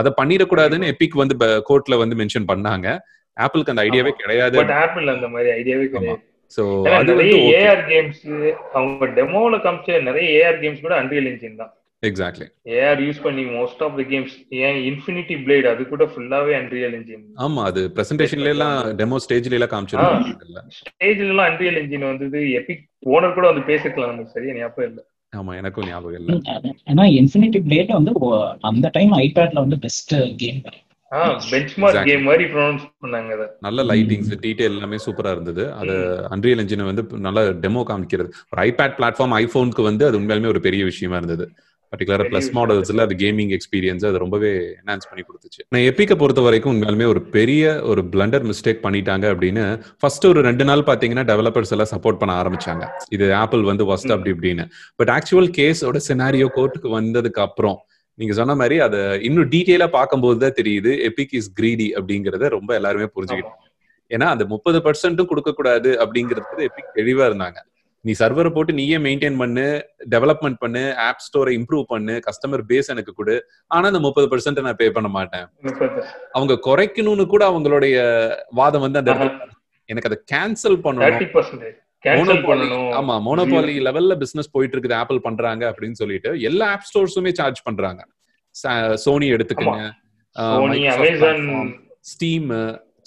அதை 0.00 0.12
பண்ணிடக்கூடாதுன்னு 0.20 0.90
எபிக் 0.92 1.20
வந்து 1.22 1.36
கோர்ட்ல 1.68 1.98
வந்து 2.02 2.18
மென்ஷன் 2.22 2.48
பண்ணாங்க. 2.52 2.88
ஆப்பிளுக்கு 3.36 3.72
அந்த 3.72 3.84
ஐடியாவே. 3.88 4.12
கிடையாது. 4.22 4.56
பட் 4.60 4.74
ஆப்பிள் 4.82 5.14
அந்த 5.14 5.28
மாதிரி 5.34 5.50
ஐடியாவே 5.60 5.86
கிடையாது. 5.94 6.22
சோ 6.56 6.62
அது 6.98 7.14
வந்து 7.20 7.38
ஏஆர் 7.60 7.82
கேம்ஸ் 7.92 8.24
அவங்க 8.78 9.06
டெமோல 9.18 9.56
காமிச்ச 9.64 9.98
நிறைய 10.08 10.26
ஏஆர் 10.38 10.60
கேம்ஸ் 10.62 10.84
கூட 10.86 10.94
அன்ரியல் 11.02 11.28
என்ஜின் 11.32 11.60
தான். 11.62 11.72
எக்ஸாக்ட்லி 12.10 12.46
ஏஆர் 12.78 13.02
யூஸ் 13.06 13.20
பண்ணி 13.26 13.44
மோஸ்ட் 13.56 13.82
ஆஃப் 13.86 13.96
த 14.00 14.04
கேம்ஸ் 14.12 14.34
ஏன் 14.66 14.78
இன்ஃபினிட்டி 14.90 15.36
பிளேட் 15.44 15.68
அது 15.72 15.84
கூட 15.92 16.04
ஃபுல்லாவே 16.12 16.54
அன்ரியல் 16.60 16.96
என்ஜின் 16.98 17.24
ஆமா 17.44 17.64
அது 17.70 17.82
பிரசன்டேஷன்ல 17.96 18.54
எல்லாம் 18.54 18.78
டெமோ 19.00 19.18
ஸ்டேஜ்ல 19.24 19.58
எல்லாம் 19.58 19.72
காமிச்சிருக்காங்கல்ல 19.74 20.62
ஸ்டேஜ்ல 20.78 21.28
எல்லாம் 21.34 21.48
அன்ரியல் 21.50 21.80
என்ஜின் 21.82 22.08
வந்தது. 22.10 22.40
எபிக் 22.60 22.84
ஓனர் 23.14 23.36
கூட 23.36 23.46
வந்து 23.50 23.68
பேசிக்கலாம் 23.70 24.10
நமக்கு 24.12 24.34
சரியா? 24.36 24.54
ஞாபகம் 24.60 24.88
இல்ல. 24.90 25.00
ஆமா 25.32 25.52
எனக்கும் 25.60 25.86
ஞாபகம் 25.90 26.18
இல்ல. 26.20 26.34
ஆனா 26.90 27.04
இன்ஃபினிட்டி 27.20 27.60
பிளேட் 27.68 27.96
வந்து 27.98 28.12
அந்த 28.70 28.90
டைம் 28.96 29.14
ஐபேட்ல 29.24 29.64
வந்து 29.64 29.78
பெஸ்ட் 29.86 30.14
கேம் 30.42 30.60
பெஞ்ச்மார்க். 31.50 31.98
கேம் 32.08 32.24
மாதிரி 32.28 32.44
ப்ரொனவுன்ஸ் 32.52 32.84
பண்ணாங்க 33.02 33.30
அதை. 33.36 33.44
நல்ல 33.66 33.80
லைட்டிங்ஸ் 33.90 34.32
டீடைல் 34.44 34.68
எல்லாமே 34.70 34.98
சூப்பரா 35.04 35.30
இருந்தது. 35.36 35.64
அது 35.80 35.94
அன்ரியல் 36.34 36.62
என்ஜினை 36.62 36.86
வந்து 36.88 37.02
நல்ல 37.26 37.44
டெமோ 37.64 37.82
காமிக்கிறது. 37.90 38.30
ஒரு 38.52 38.60
ஐபேட் 38.64 38.96
பிளாட்ஃபார்ம் 38.98 39.36
ஐபோனுக்கு 39.42 39.82
வந்து 39.90 40.06
அது 40.08 40.18
உண்மையாலுமே 40.20 40.52
ஒரு 40.54 40.62
பெரிய 40.66 40.84
விஷயமா 40.90 41.18
இருந்தது. 41.22 41.46
பர்டிகுலரா 41.92 42.24
பெரிய 42.24 42.32
பிளஸ். 42.32 42.50
மாடல்ஸ்ல 42.58 43.04
அது. 43.06 43.16
கேமிங் 43.22 43.52
எக்ஸ்பீரியன்ஸ் 43.56 44.04
அது 44.08 44.18
ரொம்பவே 44.24 44.50
என்ஹான்ஸ் 44.80 45.08
பண்ணி 45.10 45.24
கொடுத்துச்சு. 45.28 45.60
நான் 45.74 45.86
எப்பிக்கை 45.88 46.16
பொறுத்த 46.22 46.44
வரைக்கும் 46.46 46.72
உண்மையாலுமே 46.74 47.06
ஒரு 47.12 47.22
பெரிய 47.36 47.74
ஒரு 47.92 48.04
பிளண்டர் 48.14 48.46
மிஸ்டேக் 48.50 48.80
பண்ணிட்டாங்க 48.86 49.26
அப்படின்னு 49.32 49.64
ஃபர்ஸ்ட் 50.00 50.26
ஒரு 50.30 50.42
ரெண்டு 50.48 50.66
நாள் 50.70 50.86
பாத்தீங்கன்னா 50.90 51.24
டெவலப்பர்ஸ் 51.32 51.74
எல்லாம் 51.76 51.92
சப்போர்ட் 51.94 52.20
பண்ண 52.22 52.34
ஆரம்பிச்சாங்க. 52.42 52.86
இது 53.16 53.28
ஆப்பிள் 53.42 53.62
வந்து 53.70 53.86
ஃபர்ஸ்ட் 53.90 54.14
அப்படி 54.16 54.32
இப்படின்னு. 54.36 54.66
பட் 54.96 55.12
ஆக்சுவல் 55.16 55.50
கேஸோட 55.60 56.00
சினாரியோ 56.08 56.48
கோர்ட்டுக்கு 56.58 56.90
வந்ததுக்கு 56.98 57.42
அப்புறம் 57.48 57.78
நீங்க 58.18 58.34
சொன்ன 58.40 58.52
மாதிரி 58.58 58.76
அதை 58.84 59.00
இன்னும் 59.28 59.48
டீட்டெயிலா 59.54 59.86
பார்க்கும்போது 59.96 60.38
தான் 60.42 60.58
தெரியுது 60.58 60.92
எபிக் 61.08 61.34
இஸ் 61.38 61.48
கிரீடி 61.60 61.88
அப்படிங்கறத 61.98 62.48
ரொம்ப 62.54 62.70
எல்லாருமே 62.74 63.08
புரிஞ்சுக்கிட்டாங்க. 63.16 63.64
ஏன்னா 64.10 64.26
அந்த 64.34 64.44
முப்பது 64.52 64.78
பர்சன்ட்டும் 64.84 65.28
கொடுக்க 65.30 65.52
கூடாது 65.52 65.90
அப்படிங்கிறது 66.02 66.66
எபிக் 66.68 66.94
தெளிவா 66.98 67.24
இருந்தாங்க. 67.28 67.58
நீ 68.06 68.12
சர்வரை 68.18 68.50
போட்டு 68.54 68.72
நீயே 68.80 68.98
மெயின்டைன் 69.06 69.38
பண்ணு 69.42 69.64
டெவலப்மெண்ட் 70.14 70.58
பண்ணு 70.64 70.82
ஆப் 71.06 71.22
ஸ்டோரை 71.24 71.52
இம்ப்ரூவ் 71.58 71.86
பண்ணு 71.92 72.14
கஸ்டமர் 72.26 72.62
பேஸ் 72.70 72.90
எனக்கு 72.94 73.12
கொடு. 73.18 73.36
ஆனா 73.66 73.86
அந்த 73.90 74.00
முப்பது 74.04 74.26
பர்சன்ட் 74.32 74.60
நான் 74.66 74.78
பே 74.82 74.88
பண்ண 74.96 75.08
மாட்டேன். 75.16 75.46
அவங்க 76.32 76.54
குறைக்கணும்னு 76.68 77.26
கூட 77.34 77.42
அவங்களுடைய 77.50 77.96
வாதம் 78.60 78.84
வந்து 78.86 79.00
அந்த 79.00 79.10
இடத்துல 79.14 79.48
எனக்கு 79.90 80.10
அதை 80.10 80.18
கேன்சல் 80.34 80.78
பண்ணணும். 80.86 81.26
மோனோபாலி 82.04 82.66
ஆமா 82.98 83.14
மோனோபாலி 83.26 83.74
லெவல்ல 83.86 84.14
பிசினஸ் 84.22 84.52
போயிட்டு 84.54 84.74
இருக்குது 84.76 84.98
ஆப்பிள் 85.00 85.20
பண்றாங்க 85.20 85.62
அப்படின்னு 85.70 85.98
சொல்லிட்டு 86.00 86.30
எல்லா 86.50 86.66
ஆப் 86.74 86.86
ஸ்டோர்ஸுமே 86.88 87.32
சார்ஜ் 87.38 87.60
பண்றாங்க. 87.68 88.02
சோனி 89.04 89.28
எடுத்துக்கங்க. 89.36 89.82
ஸ்டீம் 92.12 92.50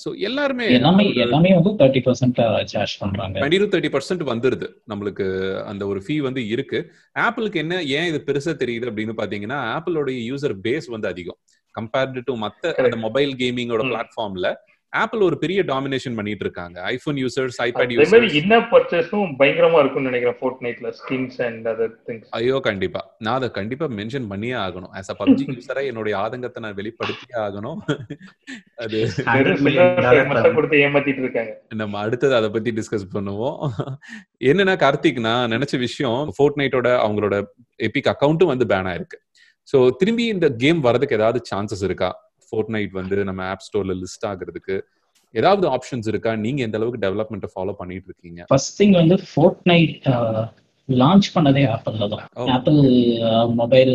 சோ 0.03 0.09
எல்லாருமே 0.27 0.65
எல்லாமே 0.77 1.05
எல்லாமே 1.25 1.51
வந்து 1.57 1.71
தேர்ட்டி 1.79 2.01
பர்சன்ட் 2.05 2.39
சார்ஜ் 2.73 2.95
பண்றாங்க. 2.99 3.35
டுவெண்ட்டி 3.39 3.59
டு 3.61 3.69
தேர்ட்டி 3.73 3.91
பர்சன்ட் 3.95 4.23
வந்துருது. 4.31 4.67
நம்மளுக்கு 4.91 5.27
அந்த 5.71 5.83
ஒரு 5.91 6.01
ஃபீ 6.07 6.17
வந்து 6.27 6.41
இருக்கு. 6.47 6.79
ஆப்பிளுக்கு 7.19 7.61
என்ன 7.63 7.81
ஏன் 7.97 8.09
இது 8.11 8.19
பெருசா 8.27 8.53
தெரியுது 8.63 8.89
அப்படின்னு 8.91 9.15
பாத்தீங்கன்னா 9.21 9.59
ஆப்பிளோட 9.75 10.09
யூசர் 10.29 10.55
பேஸ் 10.67 10.89
வந்து 10.95 11.07
அதிகம். 11.13 11.39
கம்பேர்டு 11.75 12.21
டு 12.29 12.35
மத்த 12.45 12.73
அந்த 12.85 12.99
மொபைல் 13.05 13.33
கேமிங்கோட. 13.41 13.83
பிளாட்ஃபார்ம்ல 13.91 14.49
ஆப்பிள் 14.93 15.21
ஒரு 15.25 15.35
பெரிய 15.41 15.59
டாமினேஷன் 15.69 16.15
பண்ணிட்டு 16.17 16.43
இருக்காங்க 16.45 16.77
ஐபோன் 16.91 17.17
யூசர்ஸ் 17.23 17.57
ஐபேட் 17.65 17.91
அதே 17.95 18.05
மாதிரி 18.11 18.27
யூசர்ஸ் 18.27 18.37
இன்னர் 18.39 18.65
பர்ச்சேஸும் 18.71 19.31
பயங்கரமா 19.41 19.79
இருக்கும்னு 19.83 20.09
நினைக்கிறேன் 20.09 20.37
ஃபோர்ட் 20.39 20.61
நைட்ல 20.65 20.91
ஸ்கின்ஸ் 20.99 21.37
அண்ட் 21.47 21.67
அதர் 21.71 21.93
திங்ஸ் 22.07 22.29
ஐயோ 22.39 22.57
கண்டிப்பா. 22.69 23.01
நான் 23.25 23.37
அதை 23.39 23.49
கண்டிப்பா 23.59 23.87
மென்ஷன் 23.99 24.27
பண்ணியே 24.31 24.55
ஆகணும். 24.65 24.91
ஆஸ் 24.99 25.11
அ 25.13 25.17
பப்ஜி 25.21 25.45
யூசரா 25.51 25.83
என்னுடைய 25.91 26.15
ஆதங்கத்தை 26.23 26.61
நான் 26.65 26.77
வெளிப்படுத்தியே 26.79 27.37
ஆகணும். 27.47 27.79
அது 28.83 28.99
கொடுத்து 30.57 30.77
ஏமாத்திட்டு 30.85 31.23
இருக்காங்க. 31.25 31.53
நம்ம 31.81 31.99
அடுத்தது 32.05 32.35
அதை 32.39 32.49
பத்தி 32.55 32.73
டிஸ்கஸ் 32.79 33.07
பண்ணுவோம். 33.15 33.59
என்னன்னா 34.51 34.75
கார்த்திக் 34.85 35.21
நான் 35.27 35.53
நினைச்ச 35.55 35.77
விஷயம் 35.87 36.31
ஃபோர்ட் 36.37 36.59
நைட்டோட 36.61 36.89
அவங்களோட 37.05 37.35
எபிக் 37.89 38.11
அக்கௌண்ட்டும் 38.13 38.51
வந்து 38.53 38.67
பேன் 38.73 38.89
ஆயிருக்கு. 38.93 39.19
சோ 39.67 39.77
திரும்பி 40.01 40.25
இந்த 40.35 40.47
கேம் 40.63 40.81
வரதுக்கு 40.87 41.17
ஏதாவது 41.19 41.39
சான்சஸ் 41.51 41.85
இருக்கா? 41.89 42.11
ஃபோர்ட் 42.49 42.69
நைட் 42.69 42.91
வந்து 42.91 43.23
நம்ம 43.23 43.43
ஆப் 43.49 43.65
ஸ்டோர்ல 43.67 43.95
லிஸ்ட் 44.01 44.27
ஆகுறதுக்கு 44.27 44.77
ஏதாவது 45.35 45.65
ஆப்ஷன்ஸ் 45.69 46.07
இருக்கா? 46.07 46.31
நீங்க 46.35 46.61
எந்த 46.61 46.77
அளவுக்கு 46.77 47.03
டெவலப்மெண்ட் 47.07 47.47
ஃபாலோ 47.55 47.73
பண்ணிட்டு 47.73 48.09
இருக்கீங்க? 48.11 48.45
ஃபர்ஸ்ட் 48.47 48.83
திங் 48.83 48.95
வந்து 49.01 49.17
ஃபோர்ட் 49.33 49.61
நைட் 49.63 50.07
லான்ச் 51.01 51.27
பண்ணதே 51.35 51.63
ஆப்பிள்ல 51.73 52.07
தான். 52.13 52.23
ஆப்பிள் 52.55 52.79
மொபைல் 53.61 53.93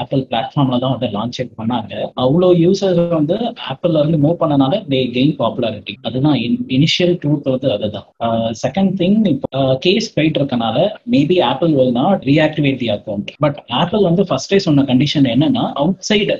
ஆப்பிள் 0.00 0.22
பிளாட்ஃபார்ம்ல 0.30 0.78
தான் 0.84 0.94
வந்து 0.94 1.08
லான்ச் 1.16 1.40
பண்ணாங்க. 1.60 1.92
அவ்வளோ 2.24 2.48
யூசர்ஸ் 2.64 3.00
வந்து 3.16 3.36
ஆப்பிள்ல 3.70 4.02
இருந்து 4.02 4.20
மூவ் 4.24 4.38
பண்ணனால 4.42 4.80
தே 4.94 5.00
கெயின் 5.16 5.34
பாப்புலாரிட்டி 5.42 5.94
அதுதான் 6.08 6.38
இனிஷியல் 6.78 7.14
ட்ரூத் 7.22 7.50
வந்து 7.54 7.70
அதுதான். 7.76 8.06
செகண்ட் 8.64 8.92
திங் 9.02 9.18
இப்போ 9.34 9.60
கேஸ் 9.86 10.08
போயிட்டு 10.16 10.40
இருக்கனால 10.42 10.76
maybe 11.16 11.38
Apple 11.50 11.74
will 11.78 11.92
not 12.00 12.24
reactivate 12.30 12.80
the 12.84 12.90
account 12.96 13.30
but 13.44 13.58
Apple 13.82 14.06
வந்து 14.08 14.22
ஃபர்ஸ்டே 14.30 14.60
சொன்ன 14.66 14.84
கண்டிஷன் 14.90 15.28
என்னன்னா 15.34 15.64
outside 16.10 16.34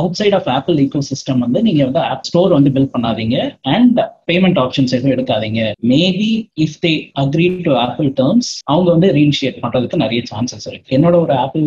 outside 0.20 0.36
of 0.38 0.50
Apple 0.56 0.80
ecosystem 1.12 1.42
வந்து 1.46 1.62
நீங்க 1.68 1.82
வந்து 1.88 2.02
ஆப் 2.12 2.26
ஸ்டோர் 2.30 2.56
வந்து 2.58 2.72
பில்ட் 2.76 2.94
பண்ணாதீங்க. 2.96 3.36
அண்ட் 3.74 3.98
பேமெண்ட் 4.30 4.58
ஆப்ஷன்ஸ் 4.64 4.94
எதுவும் 4.96 5.14
எடுக்காதீங்க. 5.14 5.62
Maybe 5.92 6.30
if 6.64 6.76
they 6.84 6.92
agree 7.22 7.46
to 7.66 7.72
Apple 7.84 8.08
terms 8.20 8.50
அவங்க 8.72 8.88
வந்து 8.94 9.08
ரீஇனிஷியேட் 9.42 9.62
பண்றதுக்கு 9.62 9.96
நிறைய 9.96 10.22
சான்சஸ் 10.30 10.66
இருக்கு. 10.66 10.96
என்னோட 10.98 11.14
ஒரு 11.24 11.34
ஆப்பிள் 11.42 11.62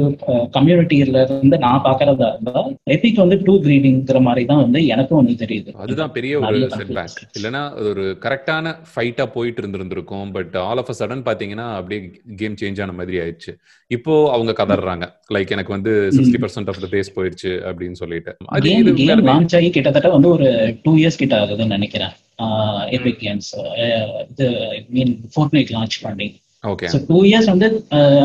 கம்யூனிட்டியில 0.57 1.23
இருந்து 1.23 1.57
நான் 1.65 1.81
பாக்குறதா 1.85 2.27
இருந்தா 2.33 2.63
எபிக் 2.95 3.21
வந்து 3.23 3.37
டூ 3.43 3.55
கிரீடிங்கிற 3.61 4.21
மாதிரி 4.27 4.45
தான் 4.51 4.61
வந்து 4.63 4.85
எனக்கும் 4.95 5.21
வந்து 5.21 5.45
தெரியுது. 5.45 5.71
அதுதான் 5.85 6.11
பெரிய 6.11 6.39
ஒரு 6.39 6.59
செட்பேக். 6.75 7.17
இல்லைன்னா 7.39 7.63
ஒரு 7.89 8.05
கரெக்டான 8.25 8.75
ஃபைட்டா 8.93 9.25
போயிட்டு 9.37 9.61
இருந்திருந்திருக்கும். 9.61 10.31
But 10.37 10.55
all 10.67 10.81
of 10.83 10.91
a 10.93 10.95
sudden 10.99 11.25
பாத்தீங்கன்னா 11.29 11.67
அப்படியே 11.79 12.01
கேம் 12.41 12.59
சேஞ்ச் 12.61 12.81
ஆன 12.85 12.91
மாதிரி 12.91 13.17
ஆயிடுச்சு. 13.23 13.53
இப்போ 13.91 14.13
அவங்க 14.35 14.51
கதறாங்க 14.59 15.07
லைக் 15.33 15.53
எனக்கு 15.55 15.71
வந்து 15.77 15.91
sixty 16.17 16.39
percent 16.43 16.71
of 16.73 16.81
the 16.83 16.87
base 16.93 17.15
போயிடுச்சு 17.17 17.51
அப்படின்னு 17.69 17.97
சொல்லிட்டு. 18.03 18.33
அது 18.57 18.69
லான்ச் 19.31 19.55
ஆகி 19.59 19.69
கிட்டத்தட்ட 19.69 20.09
வந்து 20.09 20.29
ஒரு 20.35 20.47
டூ 20.83 20.93
இயர்ஸ் 20.95 21.21
கிட்ட 21.23 21.35
ஆகுதுன்னு 21.43 21.75
நினைக்கிறேன். 21.77 22.13
எபிக் 22.97 23.21
கேம்ஸ் 23.25 23.51
இது 24.31 24.47
மீன் 24.89 25.13
ஃபோர்ட் 25.33 25.53
நைட் 25.57 25.71
லான்ச் 25.75 25.97
பண்ணி. 26.01 26.27
ஓகே 26.71 26.89
டூ 27.11 27.19
இயர்ஸ் 27.29 27.51
வந்து 27.53 27.67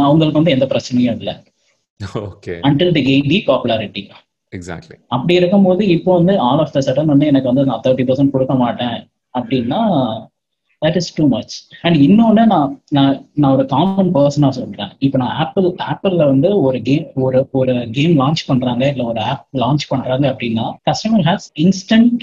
அவங்களுக்கு 0.06 0.40
வந்து 0.40 0.54
எந்த 0.56 0.66
பிரச்சனையும் 0.72 1.18
இல்லை. 1.20 1.34
Okay 2.28 2.54
until 2.68 2.94
the 2.96 3.04
gain 3.08 3.30
the 3.32 3.38
popularity 3.50 4.02
exactly 4.52 4.96
அப்படி 5.14 5.34
இருக்கும்போது 5.40 5.82
இப்போ 5.96 6.10
வந்து 6.18 6.34
ஆல் 6.48 6.62
ஆஃப் 6.64 6.74
த 6.76 6.82
சடன் 6.88 7.12
வந்து 7.14 7.30
எனக்கு 7.32 7.50
வந்து 7.52 7.68
நான் 7.70 7.84
தேர்ட்டி 7.86 8.06
பர்சன்ட் 8.10 8.34
கொடுக்க 8.34 8.54
மாட்டேன். 8.64 8.98
அப்படின்னா 9.34 9.80
that 10.82 10.96
is 11.00 11.10
too 11.16 11.24
much 11.34 11.54
and 11.86 11.96
இன்னொன்னு 12.04 12.42
நான் 12.52 12.70
நான் 12.96 13.16
நான் 13.40 13.54
ஒரு 13.56 13.64
காமன் 13.72 14.12
பர்சனா 14.14 14.48
சொல்றேன். 14.58 14.92
இப்போ 15.06 15.16
நான் 15.22 15.34
ஆப்பிள் 15.42 15.66
ஆப்பிள்ல 15.92 16.26
வந்து 16.30 16.50
ஒரு 16.66 16.78
கேம் 16.86 17.06
ஒரு 17.24 17.40
ஒரு 17.60 17.74
கேம் 17.96 18.14
லான்ச் 18.20 18.42
பண்றாங்க 18.50 18.84
இல்ல 18.92 19.04
ஒரு 19.12 19.20
ஆப் 19.32 19.44
லான்ச் 19.62 19.84
பண்றாங்க 19.92 20.24
அப்படின்னா 20.32 20.66
customer 20.90 21.26
has 21.28 21.48
instant 21.64 22.22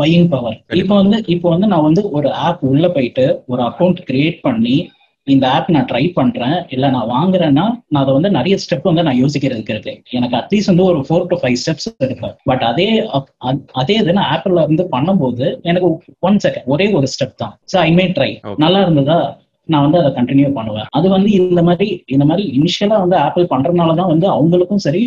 buying 0.00 0.30
power 0.34 0.58
இப்போ 0.82 0.96
வந்து 1.02 1.18
இப்போ 1.34 1.50
வந்து 1.54 1.68
நான் 1.74 1.86
வந்து 1.88 2.04
ஒரு 2.20 2.30
ஆப் 2.46 2.64
உள்ள 2.70 2.88
போயிட்டு 2.96 3.26
ஒரு 3.52 3.62
அக்கௌண்ட் 3.68 4.00
கிரியேட் 4.10 4.40
பண்ணி 4.48 4.76
இந்த 5.24 5.50
ஆப் 5.50 5.70
நான் 5.70 5.84
ட்ரை 5.84 6.12
பண்றேன். 6.12 6.68
இல்ல 6.68 6.90
நான் 6.90 7.08
வாங்குறேன்னா 7.08 7.82
நான் 7.88 8.02
அதை 8.02 8.12
வந்து 8.12 8.30
நிறைய 8.30 8.56
ஸ்டெப் 8.56 8.80
வந்து 8.82 9.02
நான் 9.02 9.24
யோசிக்கிறதுக்கு 9.24 9.70
இருக்கு. 9.70 10.02
எனக்கு 10.10 10.36
அட்லீஸ்ட் 10.36 10.66
வந்து 10.66 10.84
ஒரு 10.84 10.98
ஃபோர் 10.98 11.26
டு 11.26 11.38
ஃபைவ் 11.40 11.56
ஸ்டெப்ஸ் 11.66 11.94
இருக்கு. 11.98 12.36
பட் 12.44 12.62
அதே 12.62 13.00
அத்- 13.00 13.88
இது 13.88 14.12
நான் 14.12 14.40
ஆப்பிள்ல 14.40 14.62
இருந்து 14.62 14.88
பண்ணும்போது 14.92 15.60
எனக்கு 15.62 16.02
ஒன் 16.18 16.36
செகண்ட் 16.36 16.64
ஒரே 16.64 16.92
ஒரு 16.92 17.06
ஸ்டெப் 17.06 17.34
தான். 17.36 17.60
So 17.72 17.76
I 17.76 17.92
may 17.92 18.06
try. 18.06 18.40
நல்லா 18.56 18.80
இருந்ததா? 18.80 19.38
நான் 19.68 19.84
வந்து 19.84 19.98
அதை 20.00 20.10
கண்டினியூ 20.16 20.48
பண்ணுவேன். 20.56 20.86
அது 20.98 21.06
வந்து 21.14 21.28
இந்த 21.40 21.60
மாதிரி 21.66 21.88
இந்த 22.14 22.24
மாதிரி 22.30 22.44
இனிஷியலா 22.58 22.96
வந்து 23.02 23.16
ஆப்பிள் 23.24 23.50
பண்றதுனால 23.52 23.94
தான் 24.00 24.10
வந்து 24.12 24.26
அவங்களுக்கும் 24.36 24.82
சரி 24.86 25.02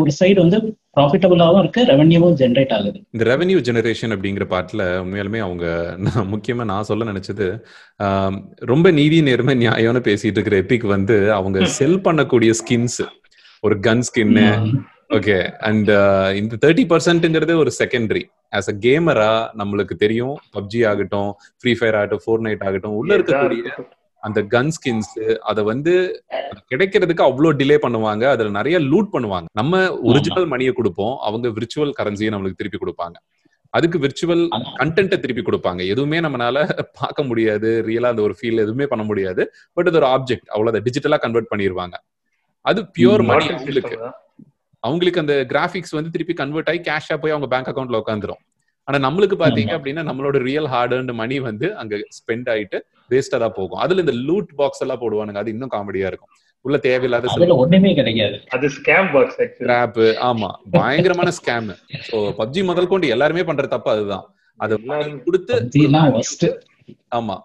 ஒரு 0.00 0.12
சைடு 0.20 0.38
வந்து 0.44 0.58
ப்ராஃபிட்டபுளாகவும் 0.96 1.62
இருக்கு 1.62 1.82
ரெவன்யூவும் 1.90 2.36
ஜென்ரேட் 2.40 2.72
ஆகுது. 2.76 2.98
இந்த 3.14 3.24
ரெவென்யூ 3.30 3.58
ஜெனரேஷன் 3.68 4.14
அப்படிங்கிற 4.16 4.46
பாட்டில் 4.54 4.84
உண்மையாலுமே 5.02 5.40
அவங்க 5.46 5.66
நான் 6.06 6.30
முக்கியமா 6.34 6.66
நான் 6.72 6.88
சொல்ல 6.90 7.10
நினைச்சது 7.10 7.48
ரொம்ப 8.72 8.90
நீதி 9.00 9.20
நேர்மை 9.28 9.56
நியாயம்னு 9.64 10.02
பேசிட்டு 10.08 10.38
இருக்கிற 10.38 10.58
எபிக் 10.64 10.86
வந்து 10.96 11.18
அவங்க 11.38 11.66
செல் 11.78 12.02
பண்ணக்கூடிய 12.08 12.52
ஸ்கின்ஸ் 12.62 13.00
ஒரு 13.64 13.76
கன் 13.88 14.04
ஸ்கின்னு 14.08 14.46
ஓகே 15.12 15.36
அண்ட் 15.60 15.90
இந்த 16.40 16.54
தேர்ட்டி 16.62 16.84
பர்சன்ட்ங்கிறது 16.92 17.54
ஒரு 17.62 17.70
செகண்டரி 17.78 18.22
ஆஸ் 18.58 18.70
அ 18.72 18.74
கேமரா 18.84 19.32
நம்மளுக்கு 19.60 19.94
தெரியும் 19.94 20.36
பப்ஜி 20.56 20.80
ஆகட்டும் 20.90 21.30
ஃப்ரீ 21.60 21.72
ஃபயர் 21.78 21.98
ஆகட்டும் 21.98 22.22
ஃபோர் 22.24 22.44
நைட் 22.46 22.64
ஆகட்டும் 22.68 22.96
உள்ள 23.00 23.10
இருக்கக்கூடிய 23.18 23.74
அந்த 24.22 24.40
கன் 24.54 24.72
ஸ்கின்ஸ் 24.76 25.12
அத 25.50 25.62
வந்து 25.62 25.92
கிடைக்கிறதுக்கு 26.70 27.22
அவ்வளோ 27.28 27.50
டிலே 27.60 27.76
பண்ணுவாங்க 27.84 28.24
அதுல 28.32 28.50
நிறைய 28.58 28.76
லூட் 28.90 29.08
பண்ணுவாங்க. 29.14 29.46
நம்ம 29.52 29.80
ஒரிஜினல் 30.10 30.46
மணியை 30.46 30.72
கொடுப்போம் 30.72 31.14
அவங்க 31.28 31.48
விர்ச்சுவல் 31.48 31.94
கரன்சியை 31.98 32.30
நம்மளுக்கு 32.34 32.60
திருப்பி 32.60 32.80
கொடுப்பாங்க. 32.82 33.16
அதுக்கு 33.74 33.98
விர்ச்சுவல். 33.98 34.44
கண்டென்ட்டை 34.80 35.18
திருப்பி 35.20 35.42
கொடுப்பாங்க. 35.42 35.82
எதுவுமே 35.92 36.18
நம்மளால 36.20 36.58
பார்க்க 37.00 37.22
முடியாது 37.22 37.68
ரியலா 37.88 38.12
அந்த 38.14 38.22
ஒரு 38.22 38.34
ஃபீல் 38.38 38.64
எதுவுமே 38.64 38.86
பண்ண 38.86 39.04
முடியாது. 39.04 39.44
பட் 39.76 39.88
அது 39.90 39.98
ஒரு 40.02 40.08
ஆப்ஜெக்ட் 40.16 40.48
அவ்வளவுதான். 40.54 40.86
டிஜிட்டலா 40.88 41.18
கன்வெர்ட் 41.26 41.50
பண்ணிடுவாங்க 41.52 41.96
அது 42.64 42.80
பியூர் 42.96 43.22
மணி 43.22 43.44
Barter 43.44 43.54
அவங்களுக்கு. 43.54 43.96
அவங்களுக்கு 44.82 45.22
அந்த 45.22 45.34
கிராபிக்ஸ் 45.44 45.94
வந்து 45.96 46.12
திருப்பி 46.14 46.34
கன்வெர்ட் 46.40 46.70
ஆகி 46.72 46.80
கேஷா 46.88 47.16
போய் 47.22 47.34
அவங்க 47.34 47.48
பேங்க் 47.52 47.70
அக்கௌண்ட்ல 47.72 48.00
உட்காந்துரும் 48.02 48.42
ஆனா 48.88 48.98
நம்மளுக்கு 49.06 49.36
பாத்தீங்க. 49.42 49.72
அப்படின்னா 49.76 50.02
நம்மளோட 50.08 50.36
ரியல் 50.46 50.66
ஹார்ட் 50.66 50.94
அண்ட் 50.94 51.12
மணி 51.20 51.36
வந்து 51.40 51.66
அங்க 51.82 51.94
ஸ்பெண்ட் 52.16 52.48
ஆயிட்டு 52.54 52.78
வேஸ்டா 53.10 53.38
தான் 53.38 53.54
போகும். 53.58 53.80
அதுல 53.84 54.02
இந்த 54.04 54.14
லூட் 54.28 54.50
பாக்ஸ் 54.60 54.82
எல்லாம் 54.84 55.02
போடுவானுங்க 55.02 55.40
அது 55.42 55.52
இன்னும் 55.54 55.72
காமெடியா 55.74 56.08
இருக்கும். 56.10 56.32
உள்ள 56.64 56.76
தேவையில்லாத 56.86 57.28
அதுல 57.30 57.54
ஒண்ணுமே 57.62 57.90
கிடைக்காது 57.94 58.36
அது 58.50 58.66
ஸ்கேம் 58.76 59.08
பாக்ஸ் 59.14 59.38
ட்ராப் 59.60 60.00
ஆமா. 60.30 60.50
பயங்கரமான 60.76 61.30
ஸ்கேம் 61.38 61.70
சோ 62.08 62.18
பப்ஜி 62.40 62.62
முதல் 62.64 62.92
கொண்டு 62.92 63.14
எல்லாருமே 63.14 63.44
பண்ற 63.44 63.66
தப்பு 63.66 63.90
அதுதான். 63.90 64.26
அது 64.60 64.74
கொடுத்து. 65.26 66.50
ஆமா. 67.18 67.36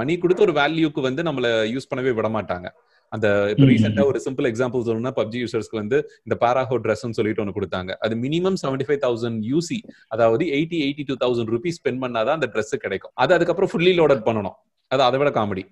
மணி 0.00 0.12
கொடுத்து 0.18 0.44
ஒரு 0.46 0.54
வேல்யூக்கு 0.60 1.00
வந்து 1.00 1.22
நம்மள 1.22 1.46
யூஸ் 1.74 1.90
பண்ணவே 1.90 2.12
விட 2.18 2.28
மாட்டாங்க. 2.28 2.68
அந்த 3.12 3.26
இப்ப. 3.52 3.66
ரீசெண்டா 3.70 4.02
ஒரு 4.04 4.18
சிம்பிள் 4.24 4.48
எக்ஸாம்பிள் 4.50 4.86
சொல்லணும்னா 4.86 5.12
பப்ஜி 5.18 5.38
யூசர்ஸ்க்கு 5.42 5.80
வந்து 5.80 5.98
இந்த 6.26 6.36
பாராஹோ 6.42 6.76
ட்ரெஸ்ன்னு 6.84 7.18
சொல்லிட்டு 7.18 7.42
ஒன்று 7.44 7.56
கொடுத்தாங்க. 7.58 7.90
அது 8.04 8.14
minimum 8.24 8.58
seventy 8.62 8.86
five 8.88 9.02
thousand 9.04 9.40
UC 9.52 9.78
அதாவது 10.08 10.44
eighty 10.56 10.78
eighty 10.86 11.04
two 11.10 11.16
thousand 11.24 11.52
rupees 11.54 11.78
spend 11.80 12.02
பண்ணாதான் 12.04 12.36
அந்த 12.38 12.48
Dress 12.54 12.72
கிடைக்கும். 12.84 13.12
அது 13.16 13.34
அதுக்கப்புறம் 13.36 13.72
ஃபுல்லி 13.72 13.94
லோடட் 14.00 14.26
பண்ணணும். 14.28 14.56
அது 14.90 15.02
அதை 15.06 15.16
விட 15.20 15.30
காமெடி 15.30 15.62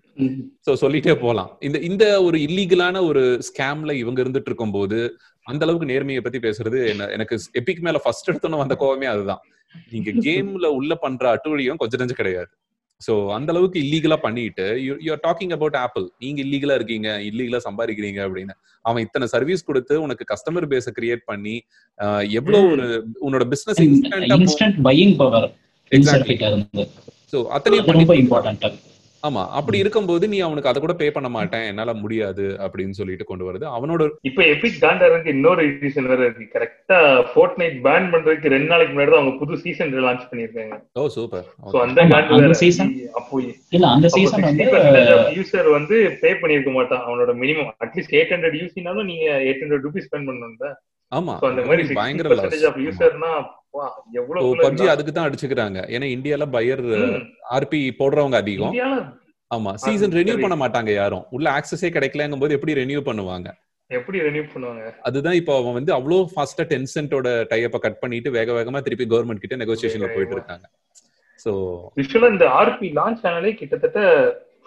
சோ 0.67 0.73
சொல்லிட்டே 0.81 1.15
போலாம். 1.23 1.51
இந்த 1.61 1.79
இந்த 1.89 2.05
ஒரு 2.27 2.39
இல்லீகலான 2.47 2.97
ஒரு 3.09 3.23
ஸ்கேம்ல 3.49 3.93
இவங்க 4.03 4.19
இருந்துட்டு 4.25 4.51
இருக்கும்போது 4.51 4.99
அந்த 5.47 5.63
அளவுக்கு 5.67 5.91
நேர்மையை 5.93 6.23
பத்தி 6.23 6.39
பேசுறது 6.39 6.81
என்ன 6.93 7.09
எனக்கு 7.17 7.37
எபிக் 7.61 7.85
மேல 7.87 8.01
ஃபர்ஸ்ட் 8.05 8.31
எடுத்தோன்னு 8.31 8.63
வந்த 8.63 8.77
கோவமே 8.83 9.09
அதுதான். 9.15 9.43
நீங்க 9.93 10.11
கேம்ல 10.27 10.67
உள்ள 10.79 10.93
பண்ற 11.05 11.25
அட்டுழியம் 11.35 11.81
கொஞ்சம் 11.81 12.01
நெஞ்சு 12.03 12.17
கிடையாது. 12.21 12.51
சோ 13.01 13.35
அந்த 13.35 13.53
அளவுக்கு 13.53 13.79
இல்லீகலா 13.85 14.17
பண்ணிட்டு 14.17 14.67
யூஆர் 15.07 15.23
டாக்கிங் 15.27 15.53
அபவுட் 15.53 15.77
ஆப்பிள் 15.77 16.07
நீங்க 16.19 16.39
இல்லீகலா 16.43 16.75
இருக்கீங்க 16.75 17.09
இல்லீகலா 17.21 17.61
சம்பாதிக்கிறீங்க 17.67 18.21
அப்படின்னு. 18.27 18.55
அவன் 18.85 19.03
இத்தனை 19.03 19.27
சர்வீஸ் 19.27 19.65
கொடுத்து 19.65 19.95
உனக்கு 20.03 20.25
கஸ்டமர் 20.33 20.67
பேஸ 20.73 20.93
கிரியேட் 20.97 21.23
பண்ணி 21.27 21.57
எவ்வளவு 22.31 22.71
ஒரு 22.71 22.87
உன்னோட 23.27 23.45
பிசினஸ் 23.45 23.81
இன்ஸ்டன்டா 23.81 24.71
பையிங் 24.89 25.17
பவர். 25.17 25.49
இருந்தது 25.93 26.87
சோ 27.33 27.39
அத்தனையும் 27.49 27.87
ரொம்ப 27.93 28.15
இம்பார்ட்டன்ட் 28.17 28.67
ஆமா 29.27 29.43
அப்படி 29.59 29.77
இருக்கும்போது 29.79 30.25
நீ 30.29 30.39
அவனுக்கு 30.41 30.71
அதை 30.71 30.81
கூட 30.81 30.95
பே 30.95 31.07
பண்ண 31.11 31.29
மாட்டேன் 31.31 31.67
என்னால 31.67 31.93
முடியாது 31.97 32.45
அப்படின்னு 32.65 32.99
சொல்லிட்டு 32.99 33.25
கொண்டு 33.25 33.45
வருது. 33.47 33.67
அவனோட 33.77 34.03
இப்ப 34.23 34.43
எபிக் 34.47 34.81
காண்டாருக்கு 34.83 35.33
இன்னொரு 35.35 35.63
ரீசன் 35.79 36.09
வேற 36.11 36.21
இருக்கு. 36.25 36.47
கரெக்டா 36.55 36.99
ஃபோர்ட் 37.31 37.57
நைட் 37.57 37.79
பேன் 37.87 38.09
பண்றதுக்கு 38.13 38.53
ரெண்டு 38.55 38.71
நாளைக்கு 38.73 38.95
முன்னாடி 38.95 39.11
தான் 39.11 39.21
அவங்க 39.21 39.35
புது 39.39 39.61
சீசன் 39.63 39.95
லான்ச் 40.07 40.27
பண்ணிருக்காங்க 40.31 40.79
ஓ 40.95 41.07
சூப்பர் 41.17 41.47
சோ 41.73 41.79
அந்த 41.85 42.01
season- 42.63 42.93
அப்போ 43.15 43.41
இல்ல 43.73 43.87
அந்த 43.95 44.11
சீசன் 44.17 44.47
வந்து 44.49 44.67
யூசர் 45.37 45.71
வந்து 45.71 45.95
பே 46.23 46.33
பண்ணிருக்க 46.43 46.73
மாட்டான். 46.73 47.05
அவனோட 47.07 47.33
minimum 47.43 47.71
at least 47.85 48.17
eight 48.17 48.35
hundred 48.35 48.59
யூசினாலும் 48.61 49.09
நீங்க 49.11 49.27
எயிட் 49.47 49.63
ஹண்ட்ரட் 49.63 49.87
ருபீஸ் 49.87 50.09
ஸ்பெண்ட் 50.09 50.29
பண்ணணும்ல. 50.31 50.69
ஆமா 51.13 51.35
சோ 51.37 51.47
அந்த 51.49 51.63
மாதிரி 51.67 51.83
பயங்கர 51.99 52.29
யூசர்னா 52.85 53.33
பப்ஜி 54.65 54.87
அதுக்கு 54.95 55.13
தான் 55.13 55.29
அடிச்சுக்கிறாங்க. 55.29 55.79
ஏன்னா 55.95 56.07
இந்தியால 56.17 56.47
பையர். 56.57 56.85
ஆர்பி 57.57 57.81
போடுறவங்க 58.01 58.39
அதிகம். 58.45 58.75
ஆமா 59.51 59.73
சீசன் 59.85 60.17
ரெனியூ. 60.19 60.37
பண்ண 60.45 60.57
மாட்டாங்க 60.63 60.91
யாரும். 61.01 61.25
உள்ள 61.37 61.47
ஆக்சஸே 61.59 61.91
கிடைக்கலங்கும் 61.97 62.43
போது 62.45 62.57
எப்படி 62.59 62.75
ரெனியூ 62.83 63.01
பண்ணுவாங்க? 63.09 63.49
எப்படி 63.91 64.19
ரெனியூ 64.27 64.45
பண்ணுவாங்க? 64.55 64.85
அதுதான் 65.09 65.37
இப்போ 65.41 65.53
அவன் 65.61 65.77
வந்து 65.79 65.93
அவ்வளோ 65.97 66.19
ஃபாஸ்டா 66.33 66.65
டென் 66.73 66.89
சென்டோட 66.95 67.29
டைப்பை 67.53 67.81
கட் 67.85 68.01
பண்ணிட்டு 68.03 68.31
வேக 68.39 68.53
வேகமா 68.59 68.81
திருப்பி 68.87 69.07
கவர்மெண்ட் 69.13 69.45
கிட்ட 69.45 69.57
நெகோசியேஷன்ல 69.63 70.09
போயிட்டு. 70.15 70.37
இருக்காங்க. 70.39 70.67
சோ 71.45 71.53
யூஸ்வலா 72.01 72.31
இந்த 72.35 72.47
ஆர்பி 72.61 72.89
லான்ச் 72.99 73.23
ஆனாலே 73.31 73.53
கிட்டத்தட்ட 73.61 74.01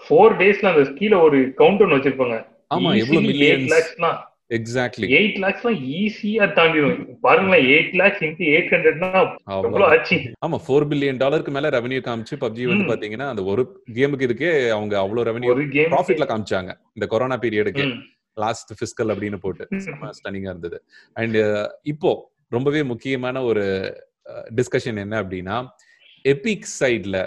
ஃபோர் 0.03 0.37
டேஸ்ல 0.41 0.71
அந்த 0.71 0.83
கீழ 0.99 1.13
ஒரு 1.27 1.39
கவுண்ட் 1.61 1.83
ஒன்று 1.85 1.97
வச்சிருப்பாங்க. 1.97 2.37
ஆமா 2.75 2.89
எவ்வளவு 3.01 3.33
லேக்ஸ்னா 3.73 4.11
எக்ஸாக்ட்லி 4.57 5.07
எயிட் 5.17 5.37
லேக்ஸ்லாம் 5.43 5.79
ஈஸியா 5.99 6.45
தாண்டிடும் 6.57 7.01
பாருங்களேன் 7.25 7.65
எயிட் 7.73 7.95
லேக்ஸ் 8.01 8.23
இன்ட்டு 8.27 8.47
எயிட் 8.53 8.71
ஹண்ட்ரட்னா 8.73 9.09
எவ்வளவு 9.57 9.85
ஆச்சு? 9.89 10.17
ஆமா 10.45 10.57
ஃபோர் 10.65 10.85
பில்லியன் 10.91 11.21
டாலருக்கு 11.23 11.51
மேல 11.51 11.69
ரெவன்யூ 11.69 11.99
காமிச்சு 12.07 12.35
பப்ஜி 12.43 12.65
வந்து. 12.71 12.87
பாத்தீங்கன்னா 12.91 13.27
அந்த 13.33 13.43
ஒரு 13.43 13.63
கேமுக்கு 13.93 14.27
இதுக்கே 14.29 14.51
அவங்க 14.69 14.99
அவ்வளவு 14.99 15.27
ரெவன்யூ 15.29 15.55
ப்ராஃபிட்ல 15.93 16.27
காமிச்சாங்க. 16.31 16.73
இந்த 16.93 17.07
கொரோனா 17.07 17.37
பீரியடுக்கு 17.37 17.85
லாஸ்ட் 18.37 18.71
ஃபிஸ்கல் 18.79 19.11
அப்படின்னு 19.13 19.39
போட்டு. 19.45 19.65
ஸ்டனிங்கா 20.19 20.51
இருந்தது. 20.53 20.79
அண்ட் 21.13 21.37
இப்போ 21.93 22.11
ரொம்பவே 22.49 22.83
முக்கியமான 22.83 23.43
ஒரு 23.43 23.65
டிஸ்கஷன் 24.55 24.97
என்ன 24.97 25.15
அப்படின்னா 25.23 25.57
எபிக் 26.25 26.67
சைட்ல 26.79 27.17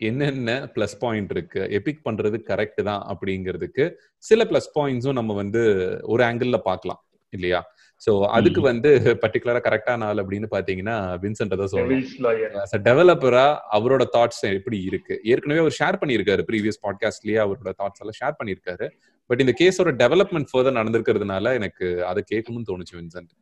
என்னென்ன 0.00 0.70
ப்ளஸ் 0.74 0.96
பாயிண்ட் 1.00 1.30
இருக்கு 1.30 1.60
எபிக் 1.70 2.02
பண்றது 2.08 2.36
கரெக்ட் 2.48 2.82
தான் 2.82 3.02
அப்படிங்கிறதுக்கு 3.12 3.90
சில 4.18 4.44
ப்ளஸ் 4.44 4.70
பாயிண்ட்ஸும் 4.78 5.12
நம்ம 5.12 5.34
வந்து 5.34 5.62
ஒரு 6.02 6.24
ஆங்கிள் 6.24 6.58
பார்க்கலாம் 6.64 7.00
இல்லையா? 7.32 7.72
சோ 8.06 8.26
அதுக்கு 8.26 8.60
வந்து 8.60 8.90
பர்டிகுலரா 9.22 9.60
கரெக்டான 9.66 10.04
ஆள் 10.04 10.16
அப்படின்னு 10.16 10.48
பாத்தீங்கன்னா 10.50 10.96
வின்சென்ட் 11.24 11.56
தான் 11.56 12.82
டெவலப்பரா 12.82 13.58
அவரோட 13.72 14.04
தாட்ஸ் 14.16 14.42
எப்படி 14.58 14.82
இருக்கு? 14.82 15.20
ஏற்கனவே 15.24 15.60
அவர் 15.60 15.76
ஷேர் 15.80 16.00
பண்ணியிருக்காரு 16.00 16.44
ப்ரீவியஸ் 16.50 16.80
பாட்காஸ்ட்லயே 16.86 17.38
அவரோட 17.44 17.72
தாட்ஸ் 17.82 18.02
எல்லாம் 18.04 18.18
ஷேர் 18.22 18.38
பண்ணியிருக்காரு. 18.40 18.88
பட் 19.26 19.40
இந்த 19.40 19.54
கேஸோட 19.60 19.90
டெவலப்மெண்ட் 20.02 20.50
ஃபர்தர் 20.52 20.78
நடந்திருக்கிறதுனால 20.80 21.54
எனக்கு 21.54 22.04
அதை 22.04 22.24
கேட்கணும்னு 22.32 22.68
தோணுச்சு 22.72 22.96
வின்சென்ட் 23.00 23.32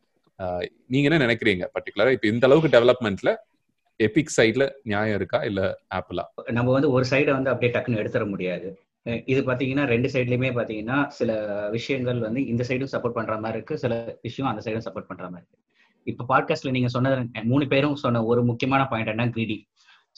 நீங்க 0.87 1.05
என்ன 1.09 1.25
நினைக்கிறீங்க? 1.25 1.63
பர்டிகுலரா 1.75 2.11
இப்ப 2.11 2.27
இந்த 2.27 2.47
அளவுக்கு 2.47 2.75
டெவலப்மெண்ட்ல 2.77 3.35
எபிக் 3.99 4.31
சைட்ல 4.37 4.69
நியாயம் 4.83 5.15
இருக்கா 5.15 5.43
இல்ல 5.43 5.79
ஆப்பிளா 5.95 6.33
நம்ம 6.51 6.71
வந்து 6.71 6.91
ஒரு 6.91 7.05
சைடை 7.09 7.31
வந்து 7.31 7.49
அப்படியே 7.49 7.73
டக்குன்னு 7.73 8.01
எடுத்துட 8.01 8.29
முடியாது. 8.29 8.79
இது 9.25 9.41
பாத்தீங்கன்னா 9.41 9.85
ரெண்டு 9.85 10.09
சைட்லயுமே 10.09 10.57
பாத்தீங்கன்னா 10.57 11.07
சில 11.07 11.59
விஷயங்கள் 11.69 12.19
வந்து 12.19 12.45
இந்த 12.45 12.63
சைடும் 12.67 12.91
சப்போர்ட் 12.91 13.09
பண்ற 13.09 13.37
மாதிரி 13.37 13.51
இருக்கு 13.51 13.77
சில 13.77 14.17
விஷயம் 14.21 14.51
அந்த 14.51 14.61
சைடும் 14.65 14.85
சப்போர்ட் 14.85 15.07
பண்ற 15.07 15.29
மாதிரி 15.29 15.41
இருக்கு. 15.41 15.57
இப்ப 16.03 16.25
பாட்காஸ்ட்ல 16.31 16.69
நீங்க 16.69 16.87
சொன்னது 16.87 17.29
மூணு 17.43 17.67
பேரும் 17.67 17.95
சொன்ன 17.95 18.25
ஒரு 18.25 18.43
முக்கியமான 18.43 18.87
பாயிண்ட் 18.87 19.07
என்ன 19.07 19.25
கிரீடி 19.25 19.67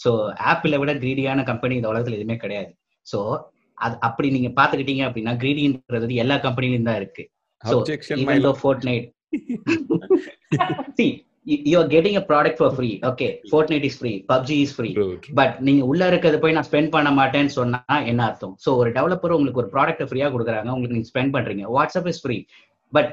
ஸோ 0.06 0.34
ஆப்பிளை 0.34 0.78
விட 0.78 0.94
கிரீடியான 0.94 1.44
கம்பெனி 1.44 1.76
இந்த 1.76 1.94
உலகத்துல 1.94 2.20
எதுவுமே 2.20 2.36
கிடையாது. 2.36 2.76
ஸோ 3.14 3.42
அது 3.78 3.98
அப்படி 4.00 4.30
நீங்க 4.30 4.62
பாத்துக்கிட்டீங்க 4.62 5.10
அப்படின்னா 5.10 5.44
கிரீடின்றது 5.44 6.14
எல்லா 6.14 6.36
கம்பெனிலும் 6.36 6.84
தான் 6.84 6.96
இருக்கு. 6.96 7.32
You 11.46 11.80
are 11.80 11.88
getting 11.88 12.16
a 12.18 12.22
product 12.22 12.60
for 12.60 12.70
free. 12.76 13.00
Okay, 13.04 13.42
Fortnite 13.52 13.86
is 13.88 13.98
free, 13.98 14.24
PUBG 14.30 14.50
is 14.66 14.72
free. 14.78 14.92
But 15.40 15.56
நீங்க 15.68 15.84
உள்ள 15.92 16.02
இருக்கிறது 16.12 16.38
போய் 16.44 16.54
நான் 16.58 16.68
ஸ்பெண்ட் 16.68 16.92
பண்ண 16.96 17.10
மாட்டேன்னு 17.20 17.52
சொன்னா 17.56 17.80
என்ன 18.12 18.22
அர்த்தம்? 18.28 18.54
சோ 18.64 18.70
ஒரு 18.82 18.90
டெவலப்பர் 18.98 19.34
உங்களுக்கு 19.38 19.62
ஒரு 19.64 19.70
ப்ராடக்ட் 19.76 20.04
ஃப்ரீயா 20.10 20.28
கொடுக்குறாங்க 20.34 20.72
உங்களுக்கு 20.76 20.98
நீங்க 20.98 21.10
ஸ்பெண்ட் 21.12 21.34
பண்றீங்க. 21.36 21.64
வாட்ஸ்அப் 21.76 22.10
இஸ் 22.12 22.22
ஃப்ரீ 22.24 22.38
பட் 22.94 23.10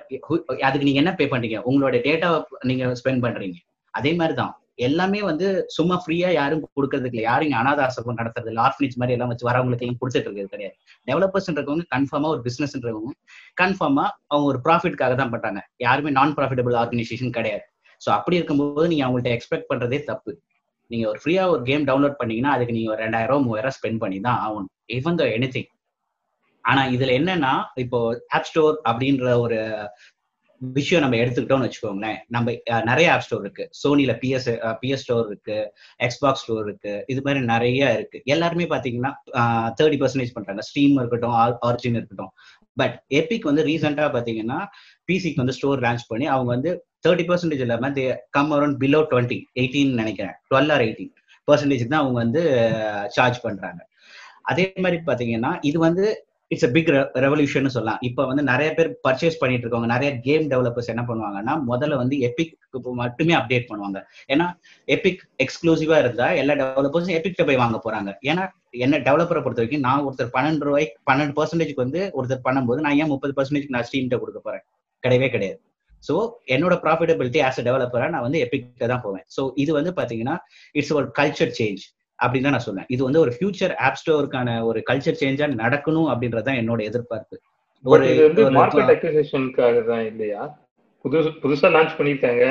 அதுக்கு 0.67 0.87
நீங்க 0.89 1.01
என்ன 1.03 1.15
பே 1.21 1.29
பண்றீங்க? 1.33 1.61
உங்களோட 1.71 2.01
டேட்டா 2.09 2.29
நீங்க 2.71 2.91
ஸ்பெண்ட் 3.01 3.25
பண்றீங்க. 3.27 3.57
அதே 3.95 4.13
மாதிரி 4.21 4.37
தான் 4.43 4.53
எல்லாமே 4.89 5.21
வந்து 5.31 5.47
சும்மா 5.77 5.97
ஃப்ரீயா 6.03 6.29
யாரும் 6.41 6.63
கொடுக்கறதுக்கு 6.79 7.17
இல்லை. 7.19 7.25
யாரும் 7.31 7.47
இங்க 7.49 7.59
அனாத 7.63 7.81
ஆசிரமம் 7.87 8.21
நடத்துறது 8.21 8.53
இல்லை 8.53 8.63
ஆர்ஃபனேஜ் 8.67 8.99
மாதிரி 9.01 9.17
எல்லாம் 9.17 9.33
வச்சு 9.33 9.49
வரவங்களுக்கு 9.51 9.87
எல்லாம் 9.87 10.01
கொடுத்துட்டு 10.03 10.29
இருக்கிறது 10.29 10.53
கிடையாது. 10.55 10.77
டெவலப்பர்ஸ்ன்றவங்க 11.11 11.87
கன்ஃபார்மா 11.97 12.31
ஒரு 12.35 12.43
பிசினஸ்ன்றவங்க 12.47 13.11
கன்ஃபார்மா 13.63 14.07
அவங்க 14.31 14.47
ஒரு 14.53 14.61
ப்ராஃபிட்காக 14.69 15.17
தான் 15.23 15.35
பண்றாங்க. 15.35 15.63
யாருமே 15.87 16.13
நான் 16.21 16.37
ப்ராஃபிட்டபிள் 16.39 16.79
ஆர்கனைசேஷன் 16.85 17.37
கிடையாது. 17.41 17.67
ஸோ 18.01 18.09
அப்படி 18.17 18.39
இருக்கும்போது 18.41 18.91
நீங்க 18.93 19.05
அவங்கள்ட்ட 19.07 19.33
எக்ஸ்பெக்ட் 19.37 19.71
பண்றதே 19.73 19.99
தப்பு. 20.11 20.33
நீங்க 20.91 21.07
ஒரு 21.13 21.19
ஃப்ரீயா 21.23 21.43
ஒரு 21.55 21.63
கேம் 21.71 21.89
டவுன்லோட் 21.89 22.21
பண்ணீங்கன்னா 22.21 22.53
அதுக்கு 22.57 22.77
நீங்க 22.77 22.91
ஒரு 22.95 23.03
ரெண்டாயிரம் 23.07 23.33
ரூபா 23.33 23.47
மூவாயிரம் 23.47 23.77
ஸ்பெண்ட் 23.79 24.03
பண்ணி 24.05 24.19
தான் 24.29 24.39
ஆகணும். 24.47 24.73
ஈவன் 24.99 25.19
த 25.21 25.25
எனி 25.39 25.49
திங் 25.57 25.73
ஆனா 26.65 26.83
இதுல 26.95 27.11
என்னன்னா 27.21 27.53
இப்போ 27.83 27.99
ஆப் 28.37 28.49
ஸ்டோர் 28.51 28.77
அப்படின்ற 28.91 29.27
ஒரு 29.45 29.59
விஷயம் 30.61 31.03
நம்ம 31.05 31.17
எடுத்துக்கிட்டோம்னு 31.23 31.67
வச்சுக்கோங்களேன். 31.67 32.17
நம்ம 32.35 32.53
நிறைய 32.89 33.09
ஆப் 33.13 33.25
ஸ்டோர் 33.27 33.45
இருக்கு. 33.45 33.65
சோனில 33.81 34.13
பிஎஸ் 34.23 34.49
பிஎஸ் 34.81 35.03
ஸ்டோர் 35.05 35.27
இருக்கு. 35.31 35.59
எக்ஸ்பாக்ஸ் 36.07 36.43
ஸ்டோர் 36.45 36.65
இருக்கு. 36.67 36.95
இது 37.13 37.21
மாதிரி 37.27 37.41
நிறைய 37.53 37.91
இருக்கு. 37.99 38.19
எல்லாருமே 38.35 38.67
பாத்தீங்கன்னா 38.73 39.13
தேர்ட்டி 39.81 39.99
பர்சன்டேஜ் 40.03 40.35
பண்றாங்க. 40.37 40.65
ஸ்டீம் 40.71 40.97
இருக்கட்டும் 41.03 41.37
ஆர்ஜின் 41.69 41.99
இருக்கட்டும். 42.01 42.33
பட் 42.77 42.97
எபிக் 43.21 43.49
வந்து 43.51 43.63
ரீசெண்டா 43.71 44.09
பாத்தீங்கன்னா 44.17 44.59
பிசிக்கு 45.09 45.43
வந்து 45.43 45.57
ஸ்டோர் 45.59 45.85
லான்ச் 45.87 46.05
பண்ணி 46.11 46.29
அவங்க 46.35 46.51
வந்து 46.57 46.73
தேர்ட்டி 47.05 47.25
பர்சன்டேஜ் 47.31 47.65
இல்லாம 47.67 47.91
they 47.99 48.05
come 48.37 48.53
around 48.57 48.79
below 48.85 49.01
twenty 49.11 49.39
eighteen 49.61 49.99
நினைக்கிறேன். 50.03 50.37
டுவெல் 50.51 50.73
ஆர் 50.77 50.85
எயிட்டீன் 50.87 51.13
பர்சன்டேஜ் 51.49 51.85
தான் 51.93 52.03
அவங்க 52.05 52.19
வந்து 52.25 52.41
சார்ஜ் 53.17 53.39
பண்றாங்க. 53.45 53.81
அதே 54.51 54.65
மாதிரி 54.85 54.99
பாத்தீங்கன்னா 55.11 55.53
இது 55.69 55.79
வந்து 55.89 56.05
இட்ஸ் 56.51 56.67
அ 56.67 56.71
பிக் 56.75 56.91
ரெவல்யூஷன் 57.25 57.75
சொல்லலாம். 57.75 57.99
இப்போ 58.09 58.23
வந்து 58.29 58.43
நிறைய 58.51 58.69
பேர் 58.77 58.89
பர்ச்சேஸ் 59.07 59.39
பண்ணிட்டு 59.41 59.65
இருக்காங்க 59.65 59.89
நிறைய 59.93 60.11
கேம் 60.27 60.45
டெவலப்பர்ஸ் 60.53 60.91
என்ன 60.93 61.03
பண்ணுவாங்கன்னா 61.09 61.55
முதல்ல 61.71 61.99
வந்து 62.03 62.17
எபிக் 62.29 62.55
மட்டுமே 63.03 63.35
அப்டேட் 63.41 63.69
பண்ணுவாங்க. 63.71 63.99
ஏன்னா 64.35 64.47
எபிக் 64.97 65.23
எக்ஸ்க்ளூசிவா 65.45 65.99
இருந்தா 66.05 66.29
எல்லா 66.43 66.57
டெவலப்பர்ஸும் 66.63 67.17
எபிக்ட 67.19 67.45
போய் 67.51 67.61
வாங்க 67.63 67.79
போறாங்க. 67.87 68.13
ஏன்னா 68.31 68.45
என்ன 68.87 69.03
டெவலப்பரை 69.09 69.43
பொறுத்த 69.45 69.63
வரைக்கும் 69.63 69.87
நான் 69.89 70.05
ஒருத்தர் 70.09 70.35
பன்னெண்டு 70.37 70.69
ரூபாய்க்கு 70.69 70.97
பன்னெண்டு 71.11 71.37
பர்சன்டேஜ்க்கு 71.41 71.85
வந்து 71.87 72.03
ஒருத்தர் 72.19 72.45
பண்ணும்போது 72.49 72.87
நான் 72.87 72.99
ஏன் 73.03 73.13
முப்பது 73.15 73.35
பர்சன்டேஜ் 73.39 73.75
நான் 73.77 73.89
ஸ்டீம்கிட்ட 73.91 74.19
கொடுக்க 74.25 74.41
போறேன்? 74.49 74.65
கிடையவே 75.03 75.29
கிடையாது. 75.37 75.61
ஸோ 76.05 76.15
என்னோட 76.47 76.75
ப்ராஃபிட்டபிலிட்டி 76.85 77.41
ஆஸ் 77.47 77.61
அ 77.61 77.65
டெவலப்பரா 77.69 78.09
நான் 78.09 78.27
வந்து 78.27 78.41
எபிக்ல 78.45 78.89
தான் 78.93 79.05
போவேன். 79.05 79.25
ஸோ 79.37 79.45
இது 79.57 79.71
வந்து 79.73 79.93
பாத்தீங்கன்னா 79.99 80.37
இட்ஸ் 80.75 80.93
ஒரு 80.93 81.09
கல்ச்சர் 81.19 81.55
சேஞ்ச் 81.59 81.83
அப்படின்னு 82.19 82.47
தான் 82.47 82.57
நான் 82.57 82.67
சொன்னேன் 82.69 82.89
இது 82.89 83.03
வந்து 83.05 83.21
ஒரு 83.21 83.33
ஃபியூச்சர் 83.37 83.75
ஆப் 83.87 83.99
ஸ்டோருக்கான 84.01 84.55
ஒரு 84.63 84.81
கல்ச்சர் 84.91 85.21
சேஞ்சா 85.21 85.49
நடக்கணும் 85.65 86.09
அப்படின்றதுதான் 86.13 86.61
என்னோட 86.63 86.81
எதிர்பார்ப்பு. 86.91 87.37
மார்க்கெட் 88.57 88.93
அக்விசிஷனுக்காக 88.95 89.85
தான் 89.85 90.05
இல்லையா? 90.07 90.43
புது 91.05 91.19
புதுசா 91.43 91.69
லான்ச் 91.75 91.99
பண்ணிருக்காங்க 91.99 92.45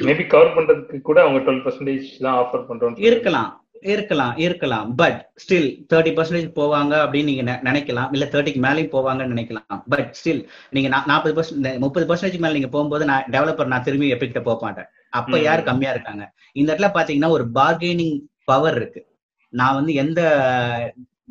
மேபி 0.00 0.24
கவர் 0.26 0.54
பண்றதுக்கு 0.54 1.00
கூட 1.00 1.18
அவங்க 1.22 1.40
டுவெல் 1.40 1.64
பர்சன்டேஜ் 1.66 2.06
தான் 2.18 2.36
ஆஃபர் 2.42 2.64
பண்றோம் 2.68 2.96
இருக்கலாம். 3.08 3.50
இருக்கலாம் 3.82 4.36
இருக்கலாம். 4.36 4.94
பட் 4.94 5.30
ஸ்டில் 5.44 5.68
தேர்ட்டி 5.94 6.12
பர்சன்டேஜ் 6.18 6.50
போவாங்க 6.54 6.94
அப்படின்னு 7.04 7.24
நீங்க 7.24 7.60
நினைக்கலாம். 7.64 8.08
இல்ல 8.12 8.24
தேர்ட்டிக்கு 8.24 8.62
மேலேயும் 8.66 8.94
போவாங்கன்னு 8.96 9.32
நினைக்கலாம். 9.32 9.82
பட் 9.88 10.16
ஸ்டில் 10.24 10.46
நீங்க 10.70 11.02
நாற்பது 11.06 11.42
பர்சன்ட் 11.42 11.78
முப்பது 11.78 12.14
பர்சன்டேஜ் 12.14 12.38
மேல 12.38 12.52
நீங்க 12.52 12.68
போகும்போது 12.68 13.04
நான் 13.04 13.24
டெவலப்பர் 13.30 13.66
நான் 13.66 13.82
திரும்பி 13.82 14.12
எப்பிக்கிட்ட 14.12 14.42
போக 14.42 14.64
மாட்டேன். 14.64 14.84
அப்ப. 15.10 15.38
யார் 15.38 15.62
கம்மியா 15.62 15.90
இருக்காங்க? 15.90 16.32
இந்த 16.52 16.74
இடத்துல 16.74 16.90
பாத்தீங்கன்னா 16.94 17.28
ஒரு 17.28 17.46
பார்கெனிங் 17.54 18.20
பவர் 18.44 18.76
இருக்கு. 18.76 19.06
நான் 19.48 19.74
வந்து 19.74 19.94
எந்த 19.94 20.20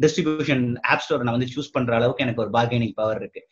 டிஸ்ட்ரிபியூஷன் 0.02 0.82
ஆப் 0.82 1.00
ஸ்டோர் 1.00 1.24
நான் 1.24 1.38
வந்து 1.38 1.54
சூஸ் 1.56 1.72
பண்ற 1.72 1.96
அளவுக்கு 1.96 2.24
எனக்கு 2.24 2.42
ஒரு 2.42 2.52
பார்கெனிங் 2.52 2.92
பவர் 2.96 3.20
இருக்கு. 3.20 3.48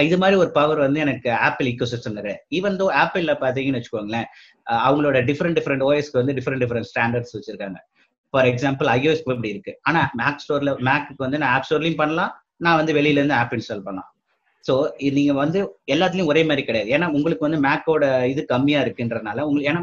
இது 0.00 0.18
மாதிரி 0.18 0.38
ஒரு 0.38 0.50
பவர் 0.50 0.78
வந்து 0.78 1.00
எனக்கு 1.00 1.32
ஆப்பிள் 1.32 1.66
ஈக்கோ 1.66 1.86
சிஸ்டம் 1.90 2.18
இருக்கு 2.18 2.46
ஈவன் 2.50 2.76
தோ 2.76 2.86
ஆப்பிள்ல 3.04 3.34
பாத்தீங்கன்னு 3.40 3.82
வச்சுக்கோங்களேன் 3.82 4.24
அவங்களோட 4.70 5.18
டிஃப்ரெண்ட் 5.28 5.58
டிஃப்ரெண்ட் 5.58 5.84
ஓஎஸ்க்கு 5.88 6.22
வந்து 6.24 6.32
டிஃப்ரெண்ட் 6.32 6.62
டிஃப்ரெண்ட் 6.64 6.88
ஸ்டாண்டர்ட்ஸ் 6.98 7.36
வச்சிருக்காங்க. 7.36 7.74
ஃபார் 8.34 8.48
எக்ஸாம்பிள் 8.52 8.88
ஐஓஎஸ் 8.96 9.22
இப்படி 9.24 9.52
இருக்கு. 9.54 9.72
ஆனா 9.88 10.00
மேக் 10.20 10.42
ஸ்டோர்ல 10.44 10.72
மேக்கு 10.88 11.24
வந்து 11.26 11.40
நான் 11.42 11.52
ஆப் 11.56 11.66
ஸ்டோர்லயும் 11.68 12.00
பண்ணலாம். 12.02 12.32
நான் 12.64 12.78
வந்து 12.80 12.92
வெளியில 12.98 13.20
இருந்து 13.20 13.38
ஆப் 13.40 13.54
இன்ஸ்டால் 13.56 13.86
பண்ணலாம். 13.86 14.10
ஸோ 14.64 14.74
நீங்க 15.16 15.32
வந்து 15.42 15.58
எல்லாத்துலயும் 15.94 16.30
ஒரே 16.32 16.42
மாதிரி 16.48 16.62
கிடையாது. 16.68 16.90
ஏன்னா 16.96 17.06
உங்களுக்கு 17.16 17.46
வந்து 17.46 17.60
மேக்கோட 17.66 18.04
இது 18.32 18.40
கம்மியா 18.52 18.80
இருக்குன்றனால 18.84 19.44
உங்களுக்கு 19.48 19.70
ஏன்னா 19.72 19.82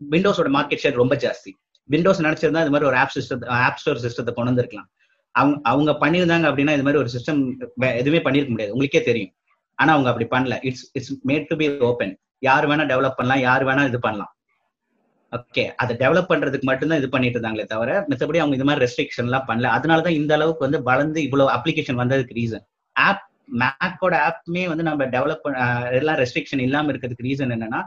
விண்டோஸோட 0.00 0.50
மார்க்கெட் 0.56 0.82
ஷேர் 0.82 1.00
ரொம்ப 1.02 1.14
ஜாஸ்தி. 1.24 1.50
விண்டோஸ் 1.90 2.24
நினைச்சிருந்தா 2.26 2.62
இது 2.64 2.72
மாதிரி 2.74 2.88
ஒரு 2.90 2.98
ஆப் 3.02 3.14
சிஸ்டம் 3.14 3.46
ஆப் 3.66 3.80
ஸ்டோர் 3.80 4.02
சிஸ்டத்தை 4.04 4.32
கொண்டு 4.36 4.50
வந்திருக்கலாம். 4.50 4.88
அவங்க 5.34 5.56
அவங்க 5.70 5.90
பண்ணியிருந்தாங்க 6.02 6.46
அப்படின்னா 6.50 6.74
இது 6.76 6.84
மாதிரி 6.86 7.00
ஒரு 7.02 7.10
சிஸ்டம் 7.14 7.40
எதுவுமே 8.00 8.20
பண்ணிருக்க 8.26 8.50
முடியாது. 8.54 8.74
உங்களுக்கே 8.74 9.02
தெரியும். 9.10 9.32
ஆனா 9.78 9.90
அவங்க 9.92 10.08
அப்படி 10.12 10.26
பண்ணல. 10.34 10.54
It's 10.68 10.84
it's 10.96 11.12
made 11.30 11.46
to 11.50 11.56
be 11.56 11.66
open 11.90 12.12
யார் 12.48 12.66
வேணா 12.70 12.84
டெவலப் 12.92 13.18
பண்ணலாம் 13.18 13.42
யார் 13.48 13.64
வேணா 13.68 13.84
இது 13.90 14.00
பண்ணலாம். 14.06 14.32
ஓகே 15.32 15.62
அதை 15.76 15.92
டெவலப் 15.96 16.30
பண்றதுக்கு 16.30 16.66
மட்டும்தான் 16.70 16.98
இது 16.98 17.08
பண்ணிட்டு 17.08 17.36
இருந்தாங்களே 17.38 17.64
தவிர 17.64 17.90
மத்தபடி 18.10 18.40
அவங்க 18.42 18.56
இது 18.56 18.64
மாதிரி 18.64 18.84
ரெஸ்ட்ரிக்ஷன் 18.84 19.28
எல்லாம் 19.28 19.46
பண்ணல. 19.48 19.68
அதனாலதான் 19.76 20.18
இந்த 20.20 20.32
அளவுக்கு 20.34 20.66
வந்து 20.66 20.82
வளர்ந்து 20.82 21.22
இவ்வளவு 21.22 21.50
அப்ளிகேஷன் 21.56 22.00
வந்ததுக்கு 22.02 22.38
ரீசன் 22.40 22.64
ஆப் 22.96 23.22
மேக்கோட 23.60 24.14
ஆப்மே 24.28 24.62
வந்து 24.68 24.82
நம்ம 24.82 25.04
டெவலப் 25.04 25.46
எல்லாம் 25.90 26.18
ரெஸ்ட்ரிக்ஷன் 26.22 26.64
இல்லாம 26.66 26.92
இருக்கிறதுக்கு 26.92 27.26
ரீசன் 27.28 27.54
என்னன்னா 27.56 27.80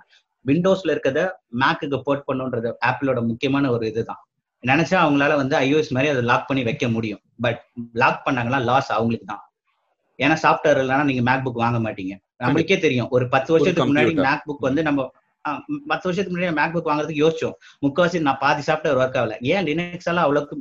விண்டோஸ்ல 0.45 0.93
இருக்கிறத 0.93 1.21
மேக்குக்கு 1.62 1.97
போர்ட் 2.03 2.25
பண்ணுன்றது 2.27 2.71
ஆப்பிளோட 2.86 3.19
முக்கியமான 3.27 3.71
ஒரு 3.71 3.86
இதுதான். 3.88 4.21
நினைச்சா 4.63 4.97
அவங்களால 5.03 5.34
வந்து 5.36 5.55
ஐஓஎஸ் 5.58 5.91
மாதிரி 5.91 6.12
அதை 6.12 6.21
லாக் 6.23 6.47
பண்ணி 6.47 6.63
வைக்க 6.63 6.88
முடியும். 6.88 7.21
பட் 7.41 7.62
லாக் 7.93 8.21
பண்ணாங்கன்னா 8.27 8.60
லாஸ் 8.63 8.91
அவங்களுக்கு 8.91 9.25
தான் 9.25 9.43
ஏன்னா 10.19 10.36
சாஃப்ட்வேர் 10.43 10.79
இல்லைன்னா 10.81 11.03
நீங்க 11.03 11.23
மேக் 11.29 11.45
புக் 11.45 11.63
வாங்க 11.63 11.79
மாட்டீங்க. 11.86 12.13
நம்மளுக்கே 12.43 12.77
தெரியும். 12.79 13.10
ஒரு 13.10 13.25
பத்து 13.29 13.53
வருஷத்துக்கு 13.53 13.89
முன்னாடி. 13.91 14.13
மேக் 14.27 14.45
புக் 14.47 14.67
வந்து 14.67 14.84
நம்ம 14.84 15.03
பத்து 15.89 16.05
வருஷத்துக்கு 16.08 16.36
முன்னாடி 16.36 16.55
மேக் 16.60 16.73
புக் 16.75 16.89
வாங்குறதுக்கு 16.89 17.23
யோசிச்சோம். 17.23 17.55
முக்கால்வாசி 17.86 18.21
நான் 18.27 18.39
பாதி 18.43 18.63
சாஃப்ட்வேர் 18.67 18.99
ஒர்க் 19.01 19.17
ஆகல. 19.21 19.36
ஏன் 19.53 19.65
லினக்ஸ் 19.69 20.10
எல்லாம் 20.12 20.25
அவ்வளவுக்கு 20.27 20.55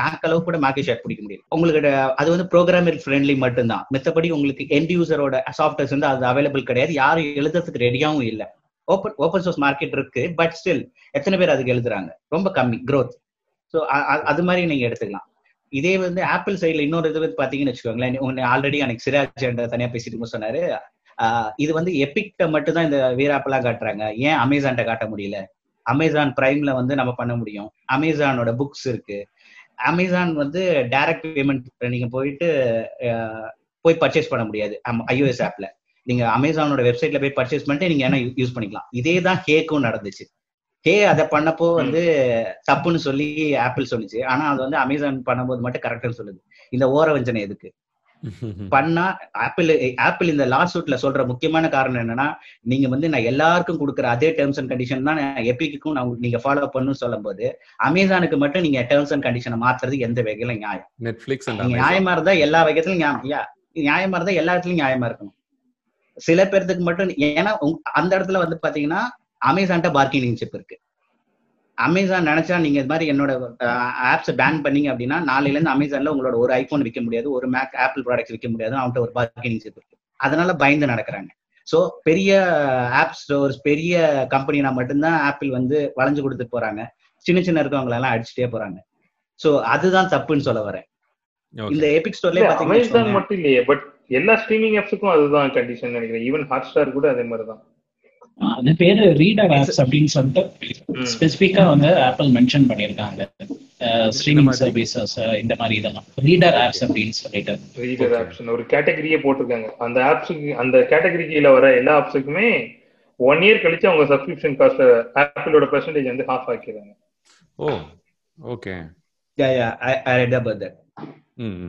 மேக் 0.00 0.24
அளவு 0.28 0.40
கூட 0.48 0.58
மேக்கே 0.64 0.84
ஷேர் 0.88 1.02
பிடிக்க 1.04 1.22
முடியும் 1.26 1.44
உங்களுக்கு 1.56 1.92
அது 2.20 2.28
வந்து 2.34 2.46
ப்ரோக்ராமர் 2.54 2.98
ஃப்ரெண்ட்லி 3.04 3.36
மட்டும்தான். 3.44 3.84
மித்தபடி 3.96 4.30
உங்களுக்கு 4.36 4.66
எண்ட் 4.78 4.92
யூசரோட 4.96 5.42
சாஃப்ட்வேர்ஸ் 5.60 5.94
வந்து 5.96 6.10
அது 6.12 6.26
அவைலபிள் 6.32 6.68
கிடையாது. 6.70 6.94
யாரும் 7.02 7.30
எழுதுறதுக்கு 7.42 7.84
ரெடியாவும் 7.86 8.28
இல்ல. 8.32 8.44
ஓப்பன் 8.88 9.16
ஓப்பன் 9.24 9.42
சோர்ஸ் 9.46 9.62
மார்க்கெட் 9.64 9.96
இருக்கு 9.98 10.22
பட் 10.40 10.54
ஸ்டில் 10.58 10.84
எத்தனை 11.18 11.38
பேர் 11.40 11.54
அதுக்கு 11.54 11.74
எழுதுறாங்க? 11.74 12.10
ரொம்ப 12.34 12.48
கம்மி 12.58 12.78
க்ரோத் 12.90 13.16
ஸோ 13.74 13.78
அது 14.30 14.42
மாதிரி 14.48 14.62
நீங்க 14.70 14.84
எடுத்துக்கலாம். 14.88 15.26
இதே 15.72 15.94
வந்து 16.04 16.20
ஆப்பிள் 16.34 16.60
சைடுல 16.60 16.84
இன்னொரு 16.86 17.08
இது 17.10 17.20
வந்து 17.22 17.40
பாத்தீங்கன்னு 17.40 17.72
வச்சுக்கோங்களேன். 17.72 18.14
ஆல்ரெடி 18.52 18.78
எனக்கு 18.84 19.04
சிராஜ் 19.06 19.34
தனியாக 19.42 19.66
தனியா 19.72 19.88
பேசிட்டு 19.94 20.34
சொன்னாரு. 20.34 20.62
இது 21.56 21.72
வந்து 21.78 21.92
எபிக்ட 22.04 22.50
மட்டும் 22.54 22.76
தான் 22.76 22.86
இந்த 22.88 22.98
வீராப்பெல்லாம் 23.20 23.66
காட்டுறாங்க. 23.66 24.04
ஏன் 24.28 24.38
அமேசான்ட்ட 24.44 24.84
காட்ட 24.90 25.06
முடியல? 25.12 25.38
அமேசான் 25.86 26.32
பிரைம்ல 26.38 26.70
வந்து 26.80 26.94
நம்ம 27.00 27.12
பண்ண 27.20 27.34
முடியும். 27.36 27.68
அமேசானோட 27.94 28.50
புக்ஸ் 28.60 28.86
இருக்கு. 28.92 29.18
அமேசான் 29.90 30.32
வந்து 30.42 30.62
டைரக்ட் 30.94 31.26
பேமெண்ட் 31.36 31.66
நீங்க 31.94 32.08
போயிட்டு 32.16 32.46
போய் 33.84 34.00
பர்ச்சேஸ் 34.02 34.32
பண்ண 34.32 34.44
முடியாது. 34.48 34.74
ஐஓஎஸ் 35.14 35.42
ஆப்ல 35.48 35.66
நீங்க 36.06 36.24
அமேசானோட 36.36 36.82
வெப்சைட்ல 36.88 37.18
போய் 37.22 37.36
பர்ச்சேஸ் 37.38 37.66
பண்ணிட்டு 37.66 37.90
நீங்க 37.92 38.04
என்ன 38.08 38.18
யூஸ் 38.40 38.54
பண்ணிக்கலாம். 38.56 38.88
இதே 39.00 39.14
தான் 39.26 39.40
ஹேக்கும் 39.46 39.86
நடந்துச்சு. 39.88 40.24
ஹே 40.86 40.94
அதை 41.12 41.24
பண்ணப்போ 41.34 41.66
வந்து 41.80 42.02
தப்புன்னு 42.70 43.00
சொல்லி 43.06 43.28
ஆப்பிள் 43.66 43.90
சொல்லுச்சு 43.92 44.18
ஆனா 44.32 44.44
அது 44.52 44.60
வந்து 44.64 44.78
அமேசான் 44.84 45.18
பண்ணும்போது 45.28 45.60
மட்டும் 45.64 45.84
கரெக்ட்னு 45.86 46.18
சொல்லுது. 46.20 46.40
இந்த 46.76 46.84
ஓர 46.96 47.06
வஞ்சனை 47.16 47.40
எதுக்கு? 47.46 47.68
பண்ணா 48.72 49.04
ஆப்பிள் 49.44 49.68
ஆப்பிள் 50.06 50.30
இந்த 50.32 50.44
லாஸ்ட் 50.52 50.74
சூட்ல 50.74 50.96
சொல்ற 51.02 51.24
முக்கியமான 51.30 51.68
காரணம் 51.74 52.02
என்னன்னா 52.02 52.26
நீங்க 52.70 52.86
வந்து 52.94 53.10
நான் 53.12 53.28
எல்லாருக்கும் 53.30 53.78
கொடுக்குற 53.82 54.06
அதே 54.14 54.28
டேர்ம்ஸ் 54.38 54.58
அண்ட் 54.60 54.70
கண்டிஷன் 54.72 55.06
தான் 55.08 55.20
எப்பிக்கும் 55.52 55.94
நான் 55.96 56.04
உங்களுக்கு 56.04 56.26
நீங்க 56.26 56.40
ஃபாலோ 56.44 56.68
பண்ணணும்னு 56.74 57.02
சொல்லும் 57.02 57.26
போது 57.26 57.46
அமேசானுக்கு 57.88 58.38
மட்டும் 58.44 58.64
நீங்க 58.66 58.82
டேர்ம்ஸ் 58.90 59.12
அண்ட் 59.16 59.26
கண்டிஷனை 59.28 59.58
மாத்துறது 59.64 60.02
எந்த 60.08 60.22
வகையில 60.28 60.56
நியாயம். 60.64 60.88
நெட்ஃபிளிக்ஸ் 61.08 61.50
நியாயமா 61.76 62.14
இருந்தா 62.16 62.34
எல்லா 62.46 62.62
வகையத்திலும் 62.68 63.02
நியாயமா 63.88 64.16
இருந்தா 64.18 64.34
எல்லா 64.42 64.54
இடத்துலயும் 64.54 64.82
நியாயமா 64.82 65.08
இருக்கணும். 65.10 65.36
சில 66.16 66.44
பேர்த்துக்கு 66.52 66.84
மட்டும் 66.88 67.10
ஏன்னா 67.30 67.52
அந்த 68.00 68.10
இடத்துல 68.18 68.40
வந்து 68.44 68.58
பாத்தீங்கன்னா 68.66 69.02
அமேசான்ட்ட 69.50 69.90
பார்க்கிங் 69.96 70.38
சிப் 70.40 70.56
இருக்கு. 70.58 70.76
அமேசான் 71.86 72.28
நினைச்சா 72.30 72.56
நீங்க 72.64 72.78
இது 72.80 72.90
மாதிரி 72.92 73.06
என்னோட 73.12 73.32
ஆப்ஸ் 74.12 74.30
பேன் 74.40 74.62
பண்ணீங்க 74.64 74.88
அப்படின்னா 74.92 75.18
நாளையில 75.30 75.56
இருந்து 75.56 75.74
அமேசான்ல 75.74 76.12
உங்களோட 76.14 76.36
ஒரு 76.44 76.52
ஐபோன் 76.60 76.84
விற்க 76.86 77.00
முடியாது 77.06 77.28
ஒரு 77.38 77.46
மேக் 77.56 77.74
ஆப்பிள் 77.84 78.04
ப்ராடக்ட்ஸ் 78.06 78.34
விற்க 78.34 78.48
முடியாது 78.54 78.74
அவன்கிட்ட 78.80 79.04
ஒரு 79.06 79.12
பார்க்கிங் 79.18 79.60
சிப் 79.64 79.78
இருக்கு. 79.78 79.96
அதனால 80.20 80.54
பயந்து 80.62 80.92
நடக்கிறாங்க. 80.92 81.30
சோ 81.66 81.78
பெரிய 82.08 82.32
ஆப் 83.00 83.16
ஸ்டோர்ஸ் 83.20 83.58
பெரிய 83.68 83.94
கம்பெனினா 84.34 84.70
மட்டும்தான் 84.78 85.18
ஆப்பிள் 85.28 85.50
வந்து 85.58 85.78
வளைஞ்சு 86.00 86.24
கொடுத்துட்டு 86.24 86.54
போறாங்க. 86.56 86.82
சின்ன 87.26 87.40
சின்ன 87.46 87.62
இருக்கவங்க 87.62 87.98
எல்லாம் 88.00 88.14
அடிச்சுட்டே 88.14 88.48
போறாங்க. 88.54 88.78
சோ 89.40 89.50
அதுதான் 89.74 90.12
தப்புன்னு 90.14 90.46
சொல்ல 90.48 90.60
வரேன். 90.68 90.86
இந்த 91.74 91.86
எபிக் 91.98 92.18
ஸ்டோர்லயே 92.18 92.46
அமேசான் 92.46 92.70
பாத்தீங்கன்னா 92.70 93.16
மட்டும் 93.18 93.38
இல்லையே 93.40 93.60
பட் 93.70 93.84
எல்லா 94.18 94.34
ஸ்ட்ரீமிங் 94.42 94.76
ஆப்ஸுக்கும் 94.80 95.14
அதுதான் 95.14 95.54
கண்டிஷன் 95.58 95.94
நினைக்கிறேன். 95.96 96.24
ஈவன் 96.28 96.46
ஹாட் 96.52 96.68
ஸ்டார் 96.70 96.96
கூட 96.96 97.06
அதே 97.14 97.24
மாதிரி 97.30 97.46
தான் 97.50 97.60
அது 98.38 98.72
பேரு 98.80 99.04
ரீடர் 99.20 99.52
ஆப்ஸ் 99.56 99.80
அப்படின்னு 99.82 100.10
சொல்லிட்டு 100.14 100.42
ஸ்பெசிபிக்கா 101.12 101.62
வந்து 101.72 101.90
ஆப்பிள் 102.08 102.28
மென்ஷன் 102.36 102.66
பண்ணியிருக்காங்க. 102.70 103.22
ஸ்ட்ரீமிங்? 104.16 104.50
சர்வீசஸ் 104.60 105.14
இந்த 105.40 105.54
மாதிரி 105.58 105.74
இதெல்லாம். 105.80 106.06
ரீடர் 106.28 106.56
ஆப்ஸ் 106.64 106.82
அப்படின்னு 106.86 107.14
சொல்லிட்டு. 107.22 107.54
ரீடர். 107.84 108.14
ஆப்ஸ் 108.20 108.40
ஒரு 108.54 108.64
கேட்டகரியே 108.72 109.18
போட்டிருக்காங்க. 109.24 109.68
அந்த 109.86 110.00
ஆப்ஸுக்கு 110.10 110.50
அந்த 110.62 110.78
கேட்டகரி 110.92 111.26
கீழ 111.30 111.52
வர 111.56 111.72
எல்லா 111.80 111.94
ஆப்ஸுக்குமே 112.00 112.50
ஒன் 113.16 113.42
இயர் 113.46 113.62
கழிச்சு 113.64 113.88
அவங்க 113.90 114.04
சப்ஸ்கிரிப்ஷன் 114.14 114.56
காஸ்ட் 114.60 114.84
ஆப்பிளோட 115.22 115.66
பெர்சன்டேஜ் 115.74 116.10
வந்து 116.12 116.28
ஹாஃப் 116.30 116.48
ஆக்கிடுறாங்க. 116.54 116.92
ஓ 117.54 117.68
ஓகே 118.38 118.74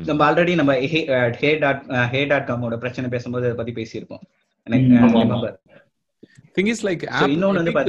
நம்ம 0.10 0.22
ஆல்ரெடி 0.28 0.54
நம்ம 0.60 0.74
ஹே 0.92 1.00
டாட் 1.64 1.82
ஹே 2.14 2.22
டாட் 2.32 2.48
காமோட 2.50 2.78
பிரச்சனை 2.84 3.10
பேசும்போது 3.16 3.48
அதை 3.50 3.58
பத்தி 3.60 3.74
பேசியிருப்போம். 3.80 4.24
எனக்கு 4.68 4.88
remember. 5.18 5.52
திங் 6.58 6.68
இஸ் 6.68 6.86
லைக் 6.86 7.04
இன்னொன்னு 7.28 7.84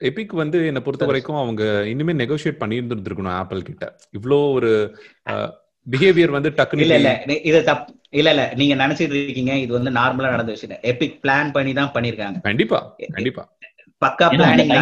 எபிக் 0.00 0.32
வந்து 0.34 0.58
என்ன 0.66 0.80
பொறுத்த 0.80 1.06
வரைக்கும் 1.06 1.36
அவங்க 1.36 1.62
இனிமே 1.86 2.12
நெகோஷியேட் 2.14 2.60
பண்ணியிருந்துருக்கணும் 2.60 3.34
ஆப்பிள் 3.34 3.62
கிட்ட. 3.62 3.84
இவ்ளோ 4.12 4.38
ஒரு 4.52 4.70
பிஹேவியர் 5.86 6.34
வந்து 6.36 6.48
இல்ல 6.48 6.58
டக்குனு 6.60 6.86
இல்ல. 6.90 7.10
நீ- 7.26 7.42
இது 7.44 7.58
தப் 7.62 7.84
இல்ல 8.10 8.30
இல்ல. 8.30 8.44
நீங்க 8.56 8.74
நினைச்சிட்டு 8.76 9.16
இருக்கீங்க 9.18 9.52
இது 9.58 9.72
வந்து 9.72 9.90
நார்மலா 9.90 10.30
நடந்த 10.30 10.52
விஷயம். 10.52 10.82
எபிக் 10.84 11.18
பிளான் 11.22 11.52
பண்ணி 11.52 11.72
தான் 11.72 11.92
பண்ணிருக்காங்க 11.94 12.40
கண்டிப்பா 12.42 12.80
கண்டிப்பா. 13.10 13.44
பக்கா 14.02 14.26
பிளானிங் 14.30 14.72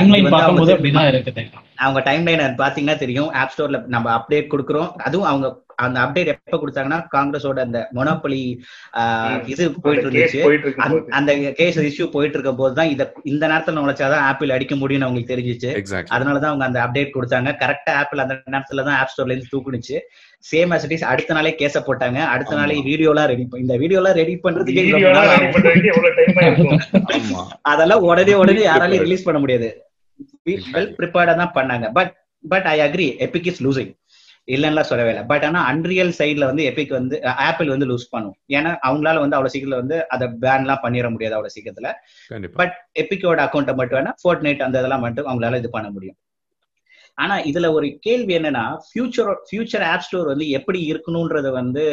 அவங்க 1.79 2.01
டைம் 2.01 2.25
லைன் 2.27 2.41
பாத்தீங்கன்னா 2.41 2.97
தெரியும். 2.97 3.31
ஆப் 3.33 3.53
ஸ்டோர்ல 3.57 3.85
நம்ம 3.87 4.15
அப்டேட் 4.17 4.49
கொடுக்குறோம். 4.51 4.89
அதுவும் 4.89 5.27
அவங்க 5.27 5.67
அந்த 5.77 6.01
அப்டேட் 6.01 6.27
எப்ப 6.27 6.57
கொடுத்தாங்கன்னா 6.57 7.07
காங்கிரஸோட 7.13 7.59
அந்த 7.59 7.89
மொனோபலி 7.95 8.59
இது 9.47 9.73
போயிட்டு 9.81 10.11
இருந்துச்சு. 10.11 10.43
போயிட்டு 10.43 10.67
இருக்கும் 10.69 11.07
அந்த- 11.11 11.53
கேஸ் 11.53 11.79
இஷ்யூ 11.79 12.11
போயிட்டு 12.11 12.39
இருக்க 12.39 12.55
போது 12.55 12.75
தான் 12.75 12.89
இத 12.89 13.13
இந்த 13.23 13.47
நேரத்துல 13.47 13.79
நுழைச்சாதான் 13.79 14.23
ஆப்பிள் 14.31 14.51
அடிக்க 14.51 14.75
முடியும்னு 14.75 15.01
அவங்களுக்கு 15.01 15.37
தெரிஞ்சிச்சு. 15.37 15.77
அதனாலதான் 16.11 16.53
அவங்க 16.53 16.65
அந்த 16.65 16.83
அப்டேட் 16.83 17.11
கொடுத்தாங்க. 17.15 17.51
கரெக்டா 17.59 17.91
ஆப்பிள் 17.91 18.19
அந்த 18.19 18.35
நேரத்துல 18.51 18.85
தான் 18.85 18.99
ஆப் 18.99 19.09
ஸ்டோர்ல 19.17 19.31
இருந்து 19.31 19.47
தூக்குனுச்சு. 19.53 19.99
சேம் 20.53 20.79
அசிட்டிஸ் 20.79 21.05
அடுத்த 21.05 21.35
நாளே 21.35 21.55
கேஸ 21.59 21.79
போட்டாங்க. 21.87 22.15
அடுத்த. 22.15 22.55
நாளே 22.55 22.83
வீடியோலாம் 22.85 23.27
ரெடி 23.27 23.49
இந்த 23.53 23.77
வீடியோலாம் 23.77 24.13
ரெடி 24.13 24.35
பண்றதுக்கு 24.35 24.91
ரொம்ப 24.91 25.09
வீடியோலாம் 25.09 25.11
நாள் 25.11 25.29
ரெடி. 25.29 25.59
பண்றதுக்கு 25.59 27.37
அதெல்லாம் 27.63 28.03
உடனே 28.03 28.35
உடனே 28.35 28.67
யாராலையும். 28.67 28.99
ரிலீஸ் 28.99 29.23
பண்ண 29.23 29.41
முடியாது. 29.41 29.83
வெல். 30.75 30.91
ப்ரிப்பேர்டா 30.99 31.35
தான் 31.43 31.55
பண்ணாங்க. 31.59 31.87
But 31.99 32.13
but 32.45 32.67
I 32.73 32.77
agree 32.87 33.07
Epic 33.27 33.49
is 33.51 33.63
losing 33.67 33.93
இல்லைன்னா 34.49 34.83
சொல்லவே 34.91 35.11
இல்லை. 35.13 35.25
பட் 35.31 35.45
ஆனா 35.49 35.61
அன்ரியல் 35.71 36.13
சைட்ல 36.19 36.45
வந்து 36.51 36.63
எபிக் 36.71 36.95
வந்து 36.99 37.17
ஆப்பிள் 37.47 37.73
வந்து 37.73 37.89
லூஸ் 37.91 38.07
பண்ணும். 38.15 38.37
ஏன்னா 38.57 38.71
அவங்களால 38.89 39.21
வந்து 39.25 39.37
அவ்வளவு 39.37 39.53
சீக்கிரத்துல 39.55 39.81
வந்து 39.83 39.97
அதை 40.15 40.27
பேன்லாம் 40.45 40.83
பண்ணிட 40.85 41.09
முடியாது 41.15 41.37
அவ்வளவு 41.39 41.55
சீக்கிரத்துல. 41.57 41.91
பட் 42.59 42.75
எபிக்கோட 43.03 43.41
அக்கௌண்ட்டை 43.47 43.75
மட்டும் 43.81 43.99
வேணா 43.99 44.15
ஃபோர்ட் 44.23 44.45
நைட் 44.47 44.65
அந்த 44.67 44.83
இதெல்லாம் 44.83 45.05
மட்டும் 45.07 45.29
அவங்களால 45.31 45.61
இது 45.63 45.71
பண்ண 45.77 45.91
முடியும். 45.97 46.19
ஆனா 47.19 47.37
இதுல 47.51 47.67
ஒரு 47.77 47.87
கேள்வி 48.07 48.33
என்னன்னா 48.39 48.65
ஃபியூச்சர் 48.89 49.31
ஃபியூச்சர் 49.49 49.85
ஆப் 49.93 50.05
ஸ்டோர் 50.07 50.33
வந்து 50.33 50.47
எப்படி 50.59 50.81
இருக்கணும்ன்றத 50.93 51.49
வந்து 51.61 51.85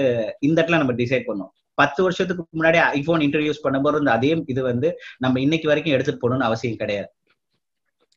இந்த 0.48 0.58
இடத்துல 0.60 0.82
நம்ம 0.82 0.96
டிசைட் 1.02 1.28
பண்ணோம் 1.30 1.52
பத்து 1.78 2.00
வருஷத்துக்கு 2.04 2.44
முன்னாடி 2.58 2.80
ஐபோன் 3.00 3.24
இன்ட்ரடியூஸ் 3.28 3.64
பண்ணும்போது 3.64 4.00
இந்த 4.04 4.12
அதே 4.12 4.32
இது 4.54 4.62
வந்து 4.72 4.90
நம்ம 5.18 5.40
இன்னைக்கு 5.46 5.68
வரைக்கும் 5.72 5.96
எடுத்துட்டு 5.96 6.22
போகணும்னு 6.24 6.50
அவசியம் 6.50 6.82
கிடையாது. 6.84 7.10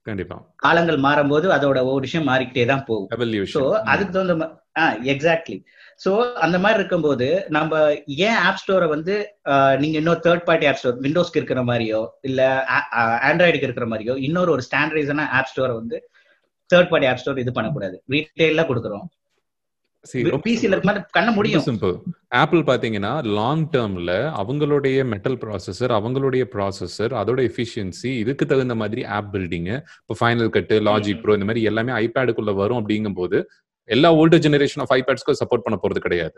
கண்டிப்பா. 0.08 0.36
காலங்கள் 0.56 0.98
மாறும்போது 1.06 1.46
அதோட 1.56 1.78
ஒவ்வொரு 1.86 2.06
விஷயம் 2.06 2.28
மாறிக்கிட்டே 2.30 2.64
தான் 2.72 2.86
போகும். 2.88 3.08
ஸோ 3.08 3.16
எவல்யூஷன் 3.18 3.88
அதுக்கு 3.92 4.14
தகுந்த 4.16 4.46
எக்ஸாக்ட்லி 5.12 5.56
ஸோ 6.04 6.10
அந்த 6.44 6.56
மாதிரி 6.58 6.78
இருக்கும்போது 6.80 7.26
நம்ம 7.48 7.78
ஏன் 8.26 8.38
ஆப் 8.46 8.60
ஸ்டோரை 8.62 8.88
வந்து 8.88 9.14
நீங்க 9.78 9.96
இன்னொரு 9.98 10.20
தேர்ட் 10.26 10.44
பார்ட்டி 10.48 10.68
ஆப் 10.70 10.78
ஸ்டோர் 10.80 11.00
விண்டோஸ்க்கு 11.06 11.40
இருக்கிற 11.40 11.62
மாதிரியோ 11.62 12.00
இல்ல 12.20 12.40
ஆண்ட்ராய்டுக்கு 13.28 13.68
இருக்கிற 13.68 13.86
மாதிரியோ 13.86 14.16
இன்னொரு 14.28 14.52
ஒரு 14.56 14.64
ஸ்டாண்டர்டைஸான 14.68 15.26
ஆப் 15.38 15.50
ஸ்டோரை 15.52 15.74
வந்து 15.74 15.98
தேர்ட் 16.70 16.90
பார்ட்டி 16.92 17.08
ஆப் 17.10 17.20
ஸ்டோர் 17.22 17.42
இது 17.42 17.52
பண்ணக்கூடாது. 17.52 17.96
ரீட்டைல்ல 18.14 18.62
கொடுக்குறோம். 18.70 19.06
பிசில 20.04 20.76
முடியும். 21.36 21.64
சிம்பிள் 21.68 21.94
ஆப்பிள் 22.40 22.62
பாத்தீங்கன்னா 22.68 23.12
லாங் 23.38 23.64
டேர்ம்ல 23.74 24.12
அவங்களுடைய 24.42 24.98
மெட்டல் 25.12 25.38
ப்ராசஸர் 25.44 25.92
அவங்களுடைய 25.98 26.44
ப்ராசஸர் 26.54 27.12
அதோட 27.20 27.40
எஃபிஷியன்சி 27.50 28.10
இதுக்கு 28.22 28.44
தகுந்த 28.52 28.74
மாதிரி 28.82 29.02
ஆப் 29.16 29.30
பில்டிங் 29.34 29.70
இப்போ 29.72 30.16
ஃபைனல் 30.20 30.52
கட்டு 30.56 30.76
லாஜிக் 30.88 31.22
ப்ரோ 31.22 31.36
இந்த 31.38 31.48
மாதிரி 31.50 31.64
எல்லாமே 31.70 31.92
ஐபேடுக்குள்ள 32.04 32.54
வரும் 32.62 32.80
அப்படிங்கும்போது 32.82 33.40
எல்லா 33.88 34.08
ஓல்டு 34.20 34.38
ஜெனரேஷன் 34.46 34.82
ஆஃப் 34.84 34.94
ஐபேட்ஸ்க்கும் 34.98 35.40
சப்போர்ட் 35.42 35.64
பண்ண 35.66 35.76
போறது 35.82 36.00
கிடையாது. 36.06 36.36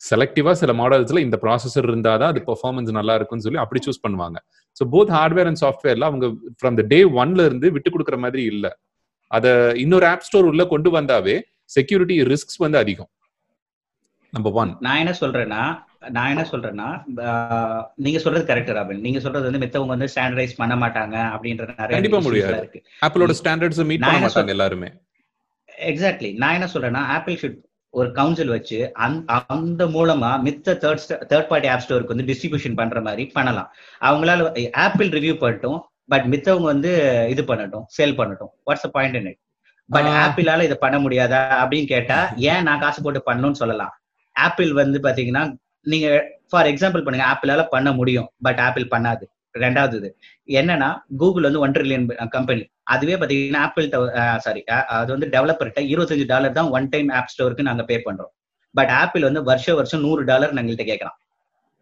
செலக்டிவா 0.00 0.52
சில 0.60 0.72
மாடல்ஸ்ல 0.80 1.22
இந்த 1.26 1.36
ப்ராசஸர் 1.44 1.86
இருந்தாதான் 1.90 2.30
அது 2.32 2.40
பெர்ஃபார்மன்ஸ் 2.48 2.90
நல்லா 2.98 3.14
இருக்கும்னு 3.18 3.44
சொல்லி 3.46 3.60
அப்படி 3.64 3.80
சூஸ் 3.86 4.02
பண்ணுவாங்க. 4.04 4.38
ஸோ 4.76 4.82
போத் 4.94 5.12
ஹார்ட்வேர் 5.16 5.48
அண்ட் 5.50 5.60
சாஃப்ட்வேர்ல 5.64 6.06
அவங்க 6.10 6.26
ஃப்ரம் 6.60 6.78
த 6.80 6.84
டே 6.92 7.00
ஒன்ல 7.22 7.44
இருந்து 7.48 7.68
விட்டு 7.76 7.90
கொடுக்குற 7.94 8.18
மாதிரி 8.24 8.44
இல்ல. 8.52 8.66
அத 9.30 9.46
இன்னொரு 9.84 10.06
ஆப் 10.12 10.26
ஸ்டோர் 10.28 10.48
உள்ள 10.52 10.62
கொண்டு 10.72 10.90
வந்தாவே 10.98 11.36
செக்யூரிட்டி 11.76 12.18
ரிஸ்க்ஸ் 12.32 12.62
வந்து 12.64 12.78
அதிகம். 12.84 13.10
நம்பர் 14.32 14.54
ஒன் 14.60 14.70
நான் 14.84 15.00
என்ன 15.02 15.12
சொல்றேன்னா 15.22 15.62
நான் 16.16 16.30
என்ன 16.32 16.44
சொல்றேன்னா 16.50 16.86
நீங்க 18.04 18.18
சொல்றது 18.24 18.44
கரெக்ட் 18.50 18.72
ராபின். 18.76 19.02
நீங்க 19.06 19.20
சொல்றது 19.24 19.48
வந்து 19.48 19.62
மித்தவங்க 19.64 19.94
வந்து 19.94 20.08
ஸ்டாண்டர்டைஸ் 20.12 20.54
பண்ண 20.60 20.74
மாட்டாங்க 20.82 21.16
அப்படின்ற 21.34 21.66
நிறைய 21.80 21.96
கண்டிப்பா 21.96 22.20
முடியாது. 22.26 22.80
ஆப்பிளோட 23.06 23.34
ஸ்டாண்டர்ட்ஸ் 23.40 23.82
மீட் 23.90 24.06
பண்ண 24.06 24.20
மாட்டாங்க 24.24 24.54
எல்லாருமே. 24.56 24.88
எக்ஸாக்ட்லி 25.90 26.30
நான் 26.42 26.56
என்ன 26.58 26.68
சொல்றேன்னா 26.72 27.02
ஆப்பிள் 27.16 27.38
ஷுட் 27.42 27.60
ஒரு 27.94 28.08
கவுன்சில் 28.18 28.52
வச்சு 28.54 28.78
அந்த 29.04 29.38
அந்த 29.54 29.82
மூலமா 29.96 30.30
மித்த 30.46 30.76
தேர்ட் 30.82 31.06
தேர்ட் 31.30 31.48
பார்ட்டி 31.50 31.70
ஆப் 31.72 31.82
ஸ்டோருக்கு 31.84 32.14
வந்து 32.14 32.28
டிஸ்ட்ரிபியூஷன் 32.30 32.78
பண்ற 32.80 33.00
மாதிரி 33.08 33.24
பண்ணலாம். 33.36 33.70
அவங்களால 34.08 34.68
ஆப்பிள் 34.84 35.10
ரிவ்யூ 35.18 35.34
பண்ணட்டும் 35.42 35.80
பட் 36.12 36.26
மித்தவங்க 36.34 36.68
வந்து 36.74 36.92
இது 37.34 37.42
பண்ணட்டும் 37.50 37.84
சேல் 37.98 38.18
பண்ணட்டும். 38.20 38.52
What's 38.68 38.92
point 38.96 39.18
in 39.20 39.28
it 39.32 39.40
but. 39.88 40.08
ஆப்பிளால 40.24 40.64
இதை 40.68 40.76
பண்ண 40.84 40.96
முடியாதா 41.04 41.40
அப்படின்னு 41.62 41.88
கேட்டா 41.94 42.18
ஏன் 42.50 42.64
நான் 42.68 42.82
காசு 42.84 43.00
போட்டு 43.04 43.20
பண்ணணும்னு 43.28 43.60
சொல்லலாம். 43.62 43.92
ஆப்பிள் 44.36 44.70
வந்து 44.82 44.98
பாத்தீங்கன்னா 45.06 45.42
நீங்க 45.86 46.08
ஃபார் 46.50 46.68
எக்ஸாம்பிள் 46.72 47.04
பண்ணுங்க 47.04 47.26
ஆப்பிளால 47.32 47.62
பண்ண 47.74 47.88
முடியும் 47.98 48.28
பட் 48.46 48.60
ஆப்பிள் 48.66 48.86
பண்ணாது. 48.94 49.24
ரெண்டாவது 49.64 49.96
இது. 50.00 50.08
என்னன்னா 50.60 50.88
கூகுள் 51.20 51.46
வந்து 51.48 51.62
ஒன் 51.64 51.74
ட்ரில்லியன் 51.76 52.06
கம்பெனி 52.36 52.62
அதுவே 52.92 53.16
பாத்தீங்கன்னா 53.20 53.62
ஆப்பிள் 53.66 53.86
சாரி 54.46 54.60
அது 54.98 55.10
வந்து 55.14 55.28
டெவலப்பர்கிட்ட 55.34 55.82
இருபத்தஞ்சு 55.92 56.26
டாலர் 56.32 56.56
தான் 56.58 56.70
ஒன் 56.76 56.88
டைம் 56.94 57.10
ஆப் 57.18 57.30
ஸ்டோருக்கு 57.32 57.68
நாங்க 57.68 57.84
பே 57.90 57.96
பண்றோம். 58.06 58.32
பட் 58.74 58.92
ஆப்பிள் 59.02 59.26
வந்து 59.28 59.40
வருஷம் 59.50 59.78
வருஷம் 59.80 60.04
நூறு 60.06 60.22
டாலர் 60.30 60.52
எங்கள்கிட்ட 60.54 60.86
கேட்கலாம் 60.90 61.18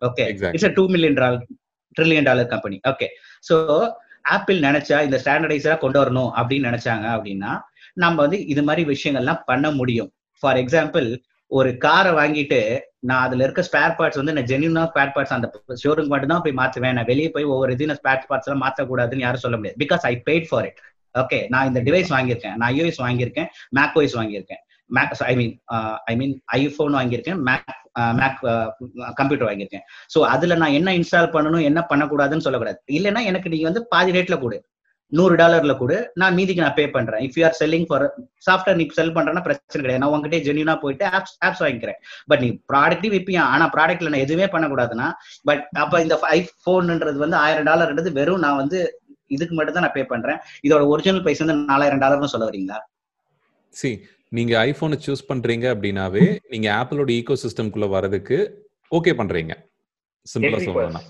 okay. 0.02 0.24
It's 0.54 0.76
two 0.78 0.84
million 0.94 1.18
dollar 1.20 1.44
trillion 1.96 2.28
dollar 2.30 2.48
company 2.54 2.76
okay 2.90 3.06
so 3.48 3.56
Apple 4.34 4.58
நினைச்சா 4.66 4.96
இந்த 5.06 5.18
ஸ்டாண்டர்டைஸா 5.22 5.74
கொண்டு 5.84 5.98
வரணும் 6.02 6.30
அப்படின்னு 6.38 6.68
நினைச்சாங்க 6.70 7.06
அப்படின்னா 7.16 7.52
நம்ம 8.02 8.16
வந்து 8.24 8.38
இது 8.52 8.62
மாதிரி 8.68 8.84
விஷயங்கள்லாம் 8.92 9.42
பண்ண 9.50 9.66
முடியும். 9.80 10.10
ஃபார் 10.42 10.60
எக்ஸாம்பிள் 10.62 11.08
ஒரு 11.50 11.70
காரை 11.84 12.10
வாங்கிட்டு 12.18 12.58
நான் 13.08 13.24
அதுல 13.26 13.44
இருக்க 13.46 13.62
ஸ்பேர் 13.68 13.94
பார்ட்ஸ் 13.98 14.18
வந்து 14.20 14.34
நான் 14.36 14.48
ஜென்யூனா 14.50 14.82
ஸ்பேர் 14.90 15.12
பார்ட்ஸ் 15.14 15.34
அந்த 15.36 15.46
ஷோரூம் 15.82 16.10
மட்டும் 16.12 16.32
தான் 16.32 16.44
போய் 16.44 16.58
மாத்துவேன் 16.60 16.96
நான் 16.98 17.08
வெளியே 17.10 17.28
போய் 17.34 17.50
ஒவ்வொரு 17.52 17.74
இதையும் 17.76 17.98
ஸ்பேர் 18.00 18.26
பார்ட்ஸ் 18.28 18.48
எல்லாம் 18.48 18.62
மாத்தக்கூடாதுன்னு 18.64 19.26
யாரும் 19.26 19.44
சொல்ல 19.44 19.58
முடியாது. 19.58 19.78
Because 19.84 20.04
I 20.12 20.14
paid 20.28 20.48
for 20.50 20.66
it 20.68 20.80
okay 21.14 21.38
நான் 21.52 21.68
இந்த 21.70 21.80
டிவைஸ் 21.86 22.10
வாங்கியிருக்கேன். 22.16 22.56
நான் 22.60 22.70
ஐஓஎஸ் 22.74 23.00
வாங்கியிருக்கேன் 23.06 23.48
மேக் 23.78 23.96
ஓஎஸ் 24.00 24.16
வாங்கியிருக்கேன். 24.20 24.62
Mac 24.90 25.12
I 25.30 25.34
mean 25.40 25.54
I 26.10 26.14
mean 26.20 26.34
iPhone 26.60 26.94
வாங்கியிருக்கேன் 26.98 27.40
மேக் 27.48 27.74
மேக் 28.20 28.40
கம்ப்யூட்டர் 29.18 29.48
வாங்கியிருக்கேன். 29.48 29.84
ஸோ 30.14 30.20
அதுல 30.34 30.56
நான் 30.62 30.76
என்ன 30.78 30.94
இன்ஸ்டால் 30.98 31.32
பண்ணணும் 31.36 31.66
என்ன 31.70 31.80
பண்ணக்கூடாதுன்னு 31.90 32.46
சொல்லக்கூடாது. 32.46 32.78
இல்லைன்னா 32.98 33.22
எனக்கு 33.30 33.52
நீங்க 33.54 33.66
வந்து 33.70 33.84
பாதி 33.94 34.12
ரேட்ல 34.18 34.38
கொடு 34.44 34.58
நூறு 35.18 35.34
டாலர்ல 35.40 35.72
கொடு. 35.80 35.96
நான் 36.20 36.36
மீதிக்கு 36.38 36.64
நான் 36.64 36.76
பே 36.78 36.84
பண்றேன். 36.96 37.22
If 37.26 37.36
you 37.38 37.44
are 37.48 37.56
selling 37.60 37.86
for 37.88 38.04
software 38.48 38.78
நீ 38.80 38.84
செல் 38.98 39.14
பண்றேன்னா 39.16 39.42
பிரச்சனை 39.46 39.80
கிடையாது. 39.82 40.02
நான் 40.02 40.12
உங்ககிட்ட 40.14 40.38
ஜென்யூனா 40.46 40.74
போயிட்டு 40.84 41.04
ஆப்ஸ் 41.18 41.36
ஆப்ஸ் 41.46 41.62
வாங்கிக்கிறேன். 41.64 41.98
பட் 42.32 42.42
நீ 42.44 42.50
ப்ராடக்ட்டையும் 42.72 43.16
விற்பியா 43.16 43.44
ஆனா 43.54 43.66
ப்ராடக்ட்ல 43.76 44.12
நான் 44.14 44.24
எதுவுமே 44.26 44.48
பண்ணக்கூடாதுன்னா 44.54 45.08
பட் 45.50 45.64
அப்ப 45.84 46.02
இந்த 46.06 46.18
ஐபோன்ன்றது 46.38 47.18
வந்து 47.24 47.38
ஆயிரம் 47.44 47.68
டாலர்ன்றது 47.70 48.12
வெறும் 48.20 48.44
நான் 48.46 48.60
வந்து 48.62 48.80
இதுக்கு 49.36 49.54
மட்டும் 49.56 49.76
தான் 49.76 49.84
நான் 49.86 49.96
பே 49.96 50.04
பண்றேன். 50.12 50.38
இதோட 50.66 50.84
ஒரிஜினல் 50.92 51.22
பிரைஸ் 51.24 51.42
வந்து 51.44 51.58
நாலாயிரம் 51.72 52.02
டாலர்னு 52.04 52.32
சொல்ல 52.34 52.46
வரீங்களா? 52.50 52.78
சி 53.80 53.90
நீங்க 54.38 54.52
ஐபோனை 54.68 54.96
சூஸ் 55.04 55.28
பண்றீங்க 55.28 55.66
அப்படின்னாவே 55.74 56.24
நீங்க 56.52 56.68
ஆப்பிளோட 56.78 57.10
ஈகோ 57.18 57.34
சிஸ்டம்குள்ள 57.42 57.86
வரதுக்கு 57.96 58.38
ஓகே 58.98 59.12
பண்றீங்க 59.20 59.52
சிம்பிளா 60.26 60.58
சொல்லலாம். 60.64 61.06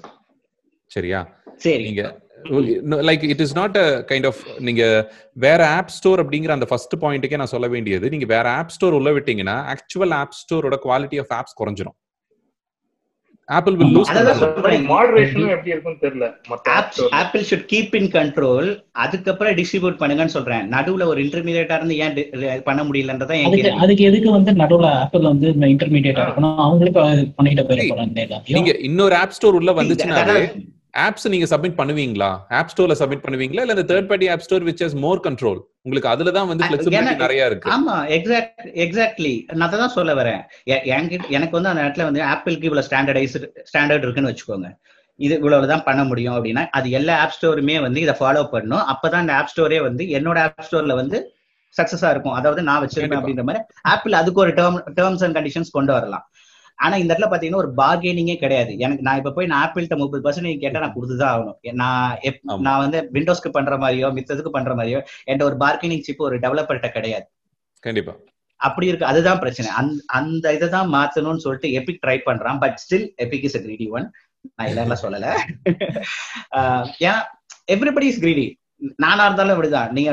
சரியா? 0.91 1.21
சரி. 1.65 1.83
நீங்க 1.87 2.03
like 2.45 3.29
it 3.29 3.41
is 3.41 3.55
not 3.55 3.77
a 3.77 4.05
kind 4.09 4.27
of 4.27 4.37
நீங்க 4.59 5.13
வேற 5.33 5.69
ஆப் 5.69 5.89
ஸ்டோர் 5.89 6.29
அப்படிங்கிற 6.29 6.49
அந்த 6.49 6.67
ஃபர்ஸ்ட் 6.67 6.95
பாயிண்ட்டுக்கே 7.01 7.37
நான் 7.37 7.47
சொல்ல 7.47 7.69
வேண்டியது 7.69 8.09
நீங்க 8.09 8.25
வேற 8.25 8.51
ஆப் 8.51 8.69
ஸ்டோர் 8.69 8.93
உள்ள 8.93 9.11
விட்டீங்கன்னா 9.11 9.75
ஆக்சுவல் 9.75 10.11
ஆப் 10.11 10.33
ஸ்டோரோட 10.33 10.77
குவாலிட்டி 10.85 11.25
ஆஃப் 11.29 11.45
ஆப்ஸ் 11.45 11.63
குறைஞ்சிரும். 11.63 11.99
ஆப்பிள் 13.45 13.77
வில் 13.77 13.97
லூஸ் 13.97 14.09
எப்படி 15.49 15.71
இருக்கும்னு 15.71 15.99
தெரியல. 16.03 16.35
Apple 17.11 17.45
should 17.51 17.67
keep 17.73 17.95
in 17.95 18.11
control 18.11 18.85
அதுக்கப்புறம் 18.93 19.55
டிஸ்ட்ரிபியூட் 19.55 19.99
பண்ணுங்கன்னு 19.99 20.27
சொல்றேன். 20.27 20.71
நடுவுல 20.71 21.05
ஒரு 21.05 21.23
இன்டர்மீடியேட்டா 21.23 21.85
இருந்து 21.85 21.97
ஏன் 21.97 22.63
பண்ண 22.63 22.85
முடியலன்றதா 22.85 23.43
என் 23.43 23.73
அதுக்கு 23.73 24.05
எதுக்கு 24.05 24.31
வந்து 24.31 24.53
நடுவுல 24.53 24.91
ஆப்பிள் 24.91 25.21
வந்து 25.21 25.51
இன்டர்மீடியேட்டா 25.51 26.23
இருக்கணும்? 26.23 26.59
அவங்களே 26.59 26.87
இப்ப 26.87 27.25
பண்ணிட்டு 27.37 27.63
போயிட. 27.63 27.77
போறாங்க 27.77 28.41
நீங்க 28.49 28.77
இன்னொரு 28.81 29.15
ஆப் 29.15 29.31
ஸ்டோர் 29.31 29.55
உள்ள 29.55 29.73
that- 29.73 30.70
ஆப்ஸ் 30.99 31.29
நீங்க 31.29 31.57
சப்மிட் 31.57 31.71
பண்ணுவீங்களா? 31.71 32.39
ஆப் 32.49 32.71
ஸ்டோர்ல 32.77 32.95
சப்மிட் 32.99 33.23
பண்ணுவீங்களா? 33.29 33.61
இல்ல 33.61 33.75
third 33.75 34.07
party 34.07 34.29
app 34.29 34.39
store 34.39 34.63
which 34.63 34.83
has 34.85 34.95
more 34.95 35.21
control 35.21 35.59
உங்களுக்கு 35.83 36.09
அதுல 36.09 36.31
தான் 36.31 36.47
வந்து 36.47 36.65
ஏன்னா- 36.67 37.17
நிறைய 37.17 37.47
இருக்கு. 37.47 37.71
ஆமா 37.71 37.95
எக்ஸாக்ட் 37.95 38.67
எக்ஸாக்ட்லி 38.75 39.53
நான் 39.53 39.71
தான் 39.71 39.89
சொல்ல 39.89 40.15
வரேன். 40.15 40.43
எனக்கு 41.29 41.61
வந்து 41.61 41.69
அந்த 41.69 41.83
இடத்துல 41.83 42.03
வந்து 42.05 42.23
ஆப்பிளுக்கு 42.23 42.65
இவ்வளவு 42.65 42.87
ஸ்டாண்டர்டைஸ் 42.87 43.51
ஸ்டாண்டர்ட் 43.73 43.99
இருக்குன்னு 43.99 44.31
வச்சுக்கோங்க. 44.31 44.77
இது 45.17 45.35
இவ்வளவுதான் 45.35 45.83
பண்ண 45.83 46.05
முடியும் 46.05 46.35
அப்படின்னா 46.35 46.67
அது 46.71 46.91
எல்லா 46.91 47.21
ஆப் 47.21 47.35
ஸ்டோருமே 47.41 47.81
வந்து 47.81 48.01
இதை 48.01 48.15
ஃபாலோ 48.21 48.45
பண்ணும் 48.45 48.79
அப்பதான் 48.79 49.21
இந்த 49.21 49.35
ஆப் 49.35 49.51
ஸ்டோரே 49.57 49.83
வந்து 49.83 50.05
என்னோட 50.05 50.39
ஆப் 50.39 50.65
ஸ்டோர்ல 50.71 50.95
வந்து 50.95 51.35
சக்சஸா 51.83 52.11
இருக்கும். 52.11 52.33
அதாவது 52.33 52.63
நான் 52.63 52.87
வச்சிருக்கேன். 52.87 52.99
அப்படின்ற 52.99 53.43
மாதிரி 53.43 53.65
ஆப்பிள் 53.83 54.13
அதுக்கு 54.13 54.41
ஒரு 54.41 54.51
டேர்ம் 54.51 54.83
டேர்ம்ஸ் 54.97 55.25
அண்ட் 55.25 55.37
கண்டிஷன்ஸ் 55.39 55.71
கொண்டு 55.71 55.93
வரலாம். 55.93 56.31
ஆனா 56.81 56.95
இந்த 56.97 57.13
இடத்துல 57.15 57.29
பாத்தீங்கன்னா 57.33 57.61
ஒரு 57.63 57.71
பார்கெனிங்கே 57.77 58.37
கிடையாது. 58.37 58.73
எனக்கு 58.79 59.03
நான் 59.03 59.17
இப்ப 59.17 59.33
போய் 59.33 59.51
நான் 59.53 59.63
ஆப்பிள்கிட்ட 59.65 59.97
முப்பது 59.97 60.23
பர்சன்ட் 60.27 60.59
கேட்டா 60.59 60.81
நான் 60.81 60.95
கொடுத்துதான் 60.95 61.33
ஆகணும். 61.33 61.59
நான். 61.73 62.19
நான் 62.69 62.83
வந்து 62.85 63.11
விண்டோஸ்க்கு 63.13 63.51
பண்ற 63.53 63.77
மாதிரியோ 63.77 64.11
மித்ததுக்கு 64.19 64.51
பண்ற 64.51 64.75
மாதிரியோ 64.75 65.01
என்கிட்ட 65.27 65.43
ஒரு 65.43 65.57
பார்கெனிங் 65.61 66.05
சிப் 66.09 66.27
ஒரு 66.29 66.39
டெவலப்பர்கிட்ட 66.39 66.91
கிடையாது. 66.91 67.27
கண்டிப்பா. 67.85 68.15
அப்படி 68.61 68.87
இருக்கு. 68.87 69.07
அதுதான் 69.07 69.39
பிரச்சனை. 69.39 69.69
அந்த 69.73 70.03
அந்த 70.19 70.55
இதை 70.55 70.69
தான் 70.69 70.93
மாத்தணும்னு 70.93 71.45
சொல்லிட்டு 71.45 71.69
எபிக் 71.81 72.03
ட்ரை 72.07 72.19
பண்றான். 72.27 72.59
But 72.59 72.79
still 72.85 73.07
Epic 73.25 73.47
is 73.49 73.59
greedy 73.59 73.89
one 73.89 74.07
நான் 74.57 74.69
இல்லைன்னா 74.71 74.97
சொல்லல. 75.03 75.27
ஏன்னா 77.05 77.17
எவ்ரிபடி 77.73 78.09
இஸ் 78.11 78.23
கிரீடி 78.23 78.47
நானா 78.97 79.25
இருந்தாலும் 79.25 79.55
அப்படிதான் 79.55 79.91
நீங்க. 79.93 80.11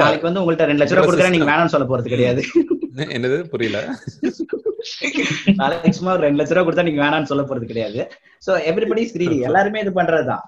நாளைக்கு 0.00 0.28
வந்து 0.28 0.42
உங்கள்ட்ட 0.42 0.66
ரெண்டு 0.70 0.82
லட்ச 0.82 0.94
ரூபா 0.94 1.06
கொடுக்குறேன் 1.06 1.34
நீங்க 1.36 1.48
வேணாம்னு 1.50 1.74
சொல்ல 1.74 1.86
போறது 1.88 2.12
கிடையாது. 2.14 2.42
என்னது? 3.16 3.38
புரியல. 3.44 3.78
நாளைக்கு 5.54 5.92
சும்மா 5.92 6.12
ஒரு 6.12 6.20
ரெண்டு 6.20 6.44
லட்ச 6.44 6.54
ரூபா 6.54 6.70
கொடுத்தா 6.70 6.84
நீங்க 6.84 7.04
வேணாம்னு 7.04 7.22
சொல்ல 7.22 7.44
போறது 7.44 7.64
கிடையாது. 7.64 8.12
சோ 8.46 8.48
எவ்ரிபடி 8.48 8.98
இஸ் 8.98 9.16
கிரீடி 9.16 9.40
எல்லாருமே 9.40 9.80
இது 9.80 9.90
பண்றதுதான். 9.90 10.40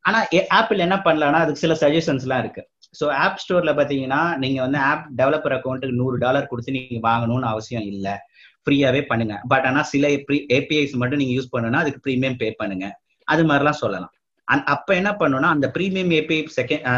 ஆனா 0.00 0.26
ஆப்பிள் 0.48 0.78
என்ன 0.78 0.96
பண்ணலாம்னா 1.04 1.40
அதுக்கு 1.44 1.56
சில 1.56 1.74
சஜஷன்ஸ் 1.74 2.20
எல்லாம் 2.20 2.38
இருக்கு. 2.38 2.68
ஸோ 3.00 3.08
ஆப் 3.08 3.38
ஸ்டோர்ல 3.38 3.72
பாத்தீங்கன்னா 3.74 4.36
நீங்க 4.36 4.60
வந்து 4.60 4.78
ஆப் 4.78 5.06
டெவலப்பர் 5.16 5.60
அக்கௌண்ட்டுக்கு 5.60 5.92
நூறு 5.92 6.18
டாலர் 6.18 6.46
கொடுத்து 6.46 6.72
நீங்க 6.72 7.08
வாங்கணும்னு 7.08 7.40
அவசியம் 7.40 7.82
இல்ல. 7.82 8.26
ஃப்ரீயாவே 8.64 9.02
பண்ணுங்க. 9.02 9.40
பட் 9.48 9.64
ஆனா 9.64 9.82
சில 9.82 10.08
ஏபிஐஸ் 10.08 10.92
மட்டும் 10.92 11.18
நீங்க 11.18 11.42
யூஸ் 11.42 11.56
பண்ணணும்னா 11.56 11.72
அதுக்கு 11.72 12.10
ப்ரீமியம் 12.10 12.36
பே 12.36 12.50
பண்ணுங்க. 12.50 13.00
அது 13.24 13.44
மாதிரிலாம் 13.44 13.70
சொல்லலாம். 13.70 14.12
அந்- 14.52 14.64
அப்ப 14.64 14.94
என்ன 14.94 15.10
பண்ணணும்னா 15.10 15.50
அந்த 15.54 15.70
ப்ரீமியம் 15.78 16.12
ஏபிஐ 16.18 16.46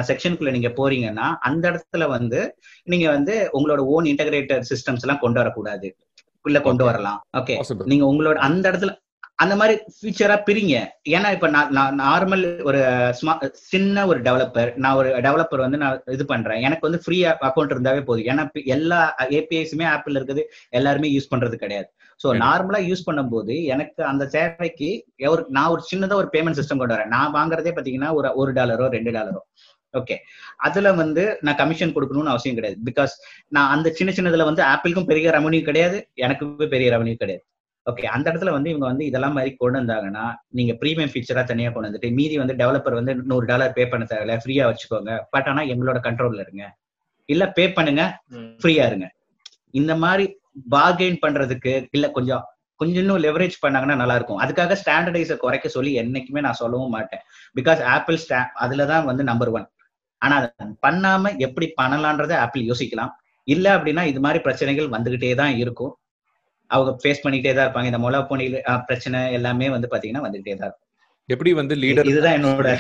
செக்ஷனுக்குள்ள 0.09 0.50
நீங்க 0.50 0.68
போறீங்கன்னா 0.68 1.37
அந்த 1.40 1.64
இடத்துல 1.70 2.09
வந்து 2.09 2.59
நீங்க 2.85 3.11
வந்து 3.11 3.50
உங்களோட 3.52 3.76
ஓன் 3.76 4.04
இன்டகிரேட்டட் 4.04 4.62
சிஸ்டம்ஸ் 4.70 5.00
எல்லாம் 5.00 5.18
கொண்டு 5.18 5.38
வரக்கூடாது. 5.38 5.96
உள்ள 6.48 6.61
கொண்டு 6.68 6.85
வரலாம். 6.85 7.18
ஓகே 7.40 7.57
நீங்க 7.92 8.07
உங்களோட 8.12 8.38
அந்த 8.48 8.64
இடத்துல 8.72 8.92
அந்த 9.42 9.54
மாதிரி 9.61 9.74
ஃபியூச்சரா 9.94 10.35
பிரிங்க. 10.48 10.74
ஏன்னா 11.14 11.28
இப்ப 11.33 11.46
நான் 11.54 11.96
நார்மல் 12.00 12.44
ஒரு 12.68 12.80
சின்ன 13.70 14.04
ஒரு 14.11 14.18
டெவலப்பர் 14.26 14.70
நான் 14.85 14.98
ஒரு 15.00 15.09
டெவலப்பர் 15.26 15.64
வந்து 15.64 15.78
நான் 15.83 16.02
இது 16.16 16.24
பண்றேன். 16.33 16.61
எனக்கு 16.66 16.87
வந்து 16.88 17.00
ஃப்ரீ 17.04 17.18
அக்கௌண்ட் 17.48 17.74
இருந்தாவே 17.74 18.02
போதும். 18.04 18.24
ஏன்னா 18.24 18.44
எல்லா 18.76 19.00
ஏபிஐஸுமே 19.38 19.87
ஆப்பிள் 19.94 20.18
இருக்குது. 20.20 20.44
எல்லாருமே 20.70 21.11
யூஸ் 21.16 21.33
பண்றது 21.35 21.54
கிடையாது. 21.54 21.88
ஸோ. 22.24 22.28
நார்மலா 22.44 22.80
யூஸ் 22.90 23.07
பண்ணும்போது 23.09 23.57
எனக்கு 23.64 24.00
அந்த 24.04 24.26
சேவைக்கு 24.35 24.90
நான் 25.48 25.72
ஒரு 25.74 25.83
சின்னதா 25.92 26.18
ஒரு 26.22 26.30
பேமெண்ட் 26.33 26.61
சிஸ்டம் 26.61 26.80
கொண்டு 26.83 26.94
வரேன். 26.94 27.12
நான் 27.16 27.35
வாங்குறதே 27.35 27.72
பாத்தீங்கன்னா 27.78 28.12
ஒரு 28.12 28.30
ஒரு 28.35 28.52
டாலரோ 28.52 28.87
ரெண்டு 28.96 29.11
டாலரோ 29.11 29.42
ஓகே 30.00 30.16
அதுல 30.66 30.92
வந்து 31.00 31.24
நான் 31.46 31.59
கமிஷன் 31.62 31.94
கொடுக்கணும்னு 31.96 32.33
அவசியம் 32.35 32.59
கிடையாது. 32.59 32.78
பிகாஸ் 32.88 33.12
நான் 33.57 33.72
அந்த 33.74 33.88
சின்ன 33.98 34.12
சின்னதுல 34.18 34.46
வந்து 34.50 34.62
ஆப்பிளுக்கும் 34.72 35.11
பெரிய 35.11 35.33
ரெவன்யூ 35.38 35.61
கிடையாது 35.68 35.98
எனக்குமே 36.26 36.68
பெரிய 36.74 36.88
ரெவன்யூ 36.96 37.16
கிடையாது. 37.22 37.44
ஓகே 37.87 38.04
அந்த 38.14 38.26
இடத்துல 38.30 38.52
வந்து 38.57 38.70
இவங்க 38.72 38.87
வந்து 38.90 39.04
இதெல்லாம் 39.09 39.35
மாதிரி 39.37 39.50
கொண்டு 39.62 39.78
வந்தாங்கன்னா 39.80 40.22
நீங்க 40.59 40.72
ப்ரீமியம் 40.83 41.12
ஃபீச்சரா 41.12 41.42
தனியா 41.50 41.70
கொண்டு 41.72 41.88
வந்துட்டு 41.88 42.11
மீதி 42.18 42.37
வந்து 42.42 42.54
டெவலப்பர் 42.61 42.98
வந்து 43.00 43.14
நூறு 43.33 43.44
டாலர் 43.50 43.74
பே 43.78 43.85
பண்ண 43.92 44.04
தேவையில்ல 44.12 44.37
ஃப்ரீயா 44.42 44.66
வச்சுக்கோங்க. 44.70 45.12
பட் 45.35 45.48
ஆனா 45.52 45.62
எங்களோட 45.72 46.00
கண்ட்ரோல்ல 46.07 46.44
இருங்க. 46.46 46.64
இல்ல 47.28 47.42
பே 47.59 47.66
பண்ணுங்க. 47.78 48.02
ஃப்ரீயா 48.62 48.87
இருங்க. 48.90 49.07
இந்த 49.80 49.92
மாதிரி 50.04 50.24
பார்கெயின் 50.74 51.22
பண்றதுக்கு 51.22 51.72
இல்ல 51.96 52.09
கொஞ்சம் 52.16 52.42
கொஞ்சம் 52.80 53.02
இன்னும் 53.02 53.22
லெவரேஜ் 53.24 53.57
பண்ணாங்கன்னா 53.62 53.96
நல்லா 54.00 54.14
இருக்கும். 54.18 54.40
அதுக்காக 54.44 54.76
ஸ்டாண்டர்டைஸை 54.80 55.37
குறைக்க 55.37 55.66
சொல்லி 55.68 55.90
என்னைக்குமே 56.00 56.40
நான் 56.46 56.61
சொல்லவும் 56.61 56.94
மாட்டேன். 56.96 57.22
பிகாஸ் 57.59 57.80
ஆப்பிள் 57.94 58.18
ஸ்டா 58.22 58.40
அதுல 58.64 58.87
தான் 58.92 59.04
வந்து 59.11 59.24
நம்பர் 59.30 59.50
ஒன் 59.57 59.66
ஆனா 60.24 60.34
அதை 60.40 60.48
பண்ணாம 60.87 61.32
எப்படி 61.46 61.66
பண்ணலான்றதை 61.80 62.37
ஆப்பிள் 62.44 62.68
யோசிக்கலாம். 62.70 63.12
இல்ல 63.48 63.66
அப்படின்னா 63.76 64.02
இது 64.12 64.20
மாதிரி 64.26 64.40
பிரச்சனைகள் 64.46 64.94
வந்துகிட்டே 64.96 65.30
தான் 65.40 65.54
இருக்கும். 65.62 65.92
அவங்க 66.70 66.90
ஃபேஸ் 67.00 67.22
பண்ணிக்கிட்டே 67.24 67.54
தான் 67.56 67.66
இருப்பாங்க. 67.66 67.90
இந்த 67.92 68.00
மொளா 68.04 68.20
போனி 68.30 68.44
பிரச்சனை 68.90 69.18
எல்லாமே 69.38 69.66
வந்து 69.76 69.90
பாத்தீங்கன்னா 69.92 70.24
வந்துகிட்டே 70.26 70.54
தான் 70.60 70.68
இருக்கும். 70.68 70.88
எப்படி 71.28 71.50
வந்து 71.58 71.74
லீடர் 71.82 72.10
இதுதான் 72.12 72.37
என்னோட 72.38 72.70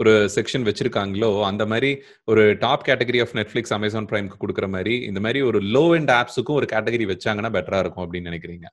ஒரு 0.00 0.12
செக்ஷன் 0.34 0.64
வச்சிருக்காங்களோ 0.66 1.28
அந்த 1.48 1.64
மாதிரி 1.72 1.90
ஒரு 2.30 2.42
top 2.62 2.84
category 2.88 3.20
of 3.24 3.34
Netflix 3.38 3.74
Amazon 3.76 4.08
பிரைம்க்கு 4.10 4.40
கொடுக்குற 4.42 4.66
மாதிரி 4.74 4.94
இந்த 5.08 5.20
மாதிரி 5.24 5.40
ஒரு 5.48 5.58
லோ 5.76 5.84
எண்ட் 5.98 6.12
ஆப்ஸுக்கும் 6.20 6.58
ஒரு 6.60 6.66
கேட்டகரி 6.72 7.06
வச்சாங்கன்னா 7.10 7.50
பெட்டரா 7.56 7.80
இருக்கும் 7.84 8.04
அப்படின்னு 8.04 8.30
நினைக்கிறீங்க. 8.30 8.66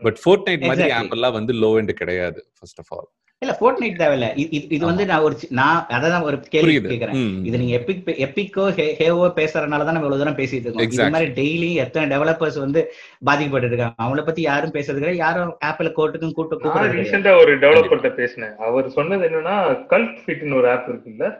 பட் 0.00 0.18
ஃபோர்ட் 0.22 0.46
நைட் 0.48 0.66
மாதிரி. 0.70 0.90
ஆப் 0.98 1.14
எல்லாம் 1.16 1.36
வந்து 1.38 1.52
லோ 1.64 1.70
எண்ட் 1.80 1.92
கிடையாது 2.00 2.40
ஃபர்ஸ்ட் 2.58 2.80
ஆஃப் 2.82 2.92
ஆல் 2.96 3.08
இல்ல 3.38 3.56
ஃபோர்ட் 3.58 3.78
நைட் 3.78 3.96
தேவையில்ல. 3.96 4.26
இது- 4.36 4.84
வந்து 4.84 5.06
நான் 5.06 5.20
ஒரு 5.20 5.36
நான் 5.48 5.86
அதான் 5.88 6.22
ஒரு 6.22 6.40
கேள்வி 6.40 6.96
ம். 7.12 7.44
இது 7.44 7.58
நீங்க 7.58 7.76
எப்பிக் 7.76 8.16
எப்பிக்கோ 8.16 8.70
ஹேவோ 8.98 9.30
பேசுறதுனால 9.36 9.52
தான் 9.52 9.68
நம்ம 9.68 9.92
இவ்வளவு 9.92 10.18
தூரம் 10.18 10.36
பேசிட்டு 10.36 10.52
இருக்கோம். 10.52 10.88
இது 10.88 11.04
Exactly. 11.04 11.10
மாதிரி 11.10 11.30
டெய்லி 11.30 11.74
எத்தனை 11.74 12.18
டெவலப்பர்ஸ் 12.18 12.58
வந்து 12.58 12.92
பாதிக்கப்பட்டு 13.24 13.76
இருக்காங்க. 13.76 13.94
அவங்கள 14.02 14.24
பத்தி 14.24 14.42
யாரும் 14.42 14.70
பேசுறது 14.70 14.98
கிடையாது. 14.98 15.16
யாரும் 15.16 15.56
ஆப்பிள் 15.60 15.86
கோர்ட்டுக்கும் 15.86 16.32
கூட்டு 16.32 16.56
கிடையாது. 16.56 16.94
ரீசெண்டா 16.94 17.40
ஒரு 17.40 17.58
டெவலப்பர்கிட்ட 17.58 18.14
பேசினேன். 18.14 18.56
அவர் 18.58 18.90
சொன்னது 18.90 19.28
என்னன்னா 19.28 19.84
கல்ட் 19.90 20.18
ஃபிட்னு 20.26 20.54
ஒரு 20.54 20.70
ஆப் 20.70 20.88
இருக்குல்ல. 20.88 21.36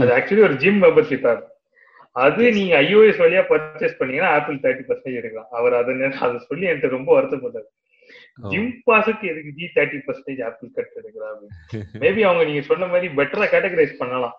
அது 0.00 0.10
ஆக்சுவலி 0.16 0.42
ஒரு 0.42 0.56
ஜிம் 0.56 0.82
மெம்பர்ஷிப் 0.82 1.28
ஆப் 1.28 1.48
அது 2.12 2.52
நீங்க 2.52 2.80
ஐஓஎஸ் 2.80 3.20
வழியா 3.20 3.42
பர்ச்சேஸ் 3.48 3.96
பண்ணீங்கன்னா 3.98 4.34
ஆப்பிள் 4.34 4.56
தேர்ட்டி 4.56 4.90
பர்சன்டேஜ் 4.90 5.14
எடுக்கலாம். 5.14 5.46
அவர் 5.50 5.74
அதை 5.74 5.94
அதை 6.20 6.38
சொல்லி 6.48 6.66
என்கிட்ட 6.66 6.88
ரொம்ப 6.88 7.20
வருத்தப்பட்டார். 7.20 7.68
Oh. 8.38 8.50
ஜிம் 8.52 8.70
பாஸுக்கு 8.86 9.24
எதுக்கு 9.32 9.50
ஜி 9.50 9.66
தேர்ட்டி 9.76 9.98
பர்சன்டேஜ் 10.06 10.42
ஆப்பிள் 10.48 10.74
கட் 10.76 10.98
எடுக்கிறா 11.00 11.30
மேபி 12.04 12.22
அவங்க 12.28 12.44
நீங்க 12.44 12.62
சொன்ன 12.68 12.86
மாதிரி 12.86 13.08
பெட்டரா 13.18 13.46
கேட்டகரைஸ் 13.54 14.00
பண்ணலாம். 14.02 14.36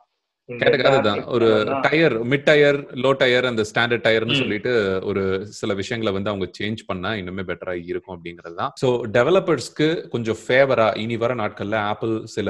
அதுதான். 0.90 1.22
ஒரு. 1.36 1.48
Tier 1.86 2.16
mid 2.32 2.46
tier 2.50 2.78
low 3.04 3.12
tier 3.22 3.46
அந்த 3.50 3.64
ஸ்டாண்டர்ட் 3.70 4.04
டயர்னு. 4.08 4.38
சொல்லிட்டு 4.42 4.72
ஒரு 5.10 5.24
சில 5.60 5.74
விஷயங்களை 5.80 6.12
வந்து 6.18 6.32
அவங்க 6.32 6.48
சேஞ்ச் 6.58 6.82
பண்ணா 6.90 7.10
இன்னுமே 7.20 7.44
பெட்டரா 7.50 7.74
இருக்கும் 7.92 8.16
அப்படிங்கிறது 8.16 8.56
தான். 8.62 8.72
ஸோ 8.82 8.88
டெவலப்பர்ஸ்க்கு 9.18 9.88
கொஞ்சம் 10.14 10.40
ஃபேவரா 10.42 10.88
இனி 11.04 11.18
வர 11.24 11.36
நாட்கள்ல 11.42 11.78
ஆப்பிள் 11.92 12.14
சில 12.36 12.50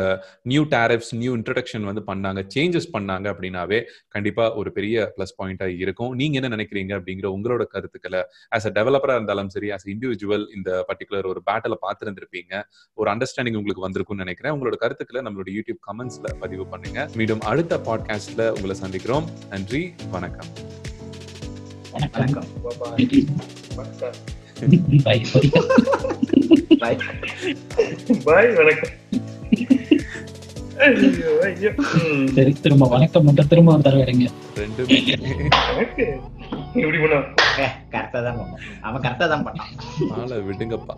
நியூ 0.52 0.64
டேரிஃப்ஸ் 0.76 1.14
நியூ 1.22 1.34
இன்ட்ரடக்ஷன் 1.40 1.88
வந்து 1.90 2.04
பண்ணாங்க 2.10 2.44
சேஞ்சஸ் 2.56 2.90
பண்ணாங்க 2.96 3.28
அப்படின்னாவே 3.34 3.80
கண்டிப்பா 4.16 4.46
ஒரு 4.62 4.72
பெரிய 4.78 5.06
ப்ளஸ் 5.18 5.36
பாயிண்டா 5.40 5.68
இருக்கும். 5.84 6.12
நீங்க 6.22 6.38
என்ன 6.42 6.52
நினைக்கிறீங்க 6.56 6.94
அப்படிங்கிற 7.00 7.30
உங்களோட 7.36 7.66
கருத்துக்களை 7.76 8.22
ஆஸ் 8.58 8.68
அ 8.72 8.74
டெவலப்பரா 8.80 9.18
இருந்தாலும் 9.20 9.52
சரி 9.56 9.72
ஆஸ் 9.78 9.88
இண்டிவிஜுவல் 9.96 10.46
இந்த 10.58 10.70
பர்டிகுலர் 10.90 11.30
ஒரு 11.34 11.44
பேட்டில 11.50 11.78
பார்த்துருந்துருப்பீங்க. 11.86 12.54
ஒரு 12.98 13.10
அண்டர்ஸ்டாண்டிங் 13.16 13.60
உங்களுக்கு 13.62 13.86
வந்திருக்கும்னு 13.88 14.26
நினைக்கிறேன். 14.26 14.56
உங்களோட 14.58 14.78
கருத்துக்களை 14.86 15.22
நம்மளோட 15.28 15.50
யூடியூப் 15.58 15.82
கமெண்ட்ஸ்ல 15.90 16.28
பதிவு 16.44 16.66
பண்ணுங்க. 16.74 17.00
மீண்டும் 17.22 17.44
அடுத்த 17.52 17.80
பாட்காஸ்ட்ல 17.88 18.42
உங்களை 18.56 18.76
சந்திக்கிறோம். 18.82 19.26
நன்றி 19.50 19.82
வணக்கம். 20.16 20.50
வணக்கம் 21.94 22.48
பாய் 25.06 25.26
சரி 32.36 32.52
திரும்ப 32.64 32.86
வணக்கம் 32.88 33.26
மட்டும் 33.28 33.50
திரும்ப 33.52 33.74
ஒரு 33.74 33.84
தடவை 33.88 34.04
எடுங்க 34.06 34.28
ரெண்டு 34.56 34.82
எனக்கு 35.72 36.06
இப்படி 36.76 37.00
பண்ண 37.04 37.20
கரெக்டா 37.94 38.20
தான் 38.28 38.38
பண்ணான் 38.40 38.64
அவன் 38.82 39.04
கரெக்டா 39.06 39.28
தான் 39.34 39.46
பண்ணான் 39.48 39.72
விடுங்கப்பா. 40.50 40.96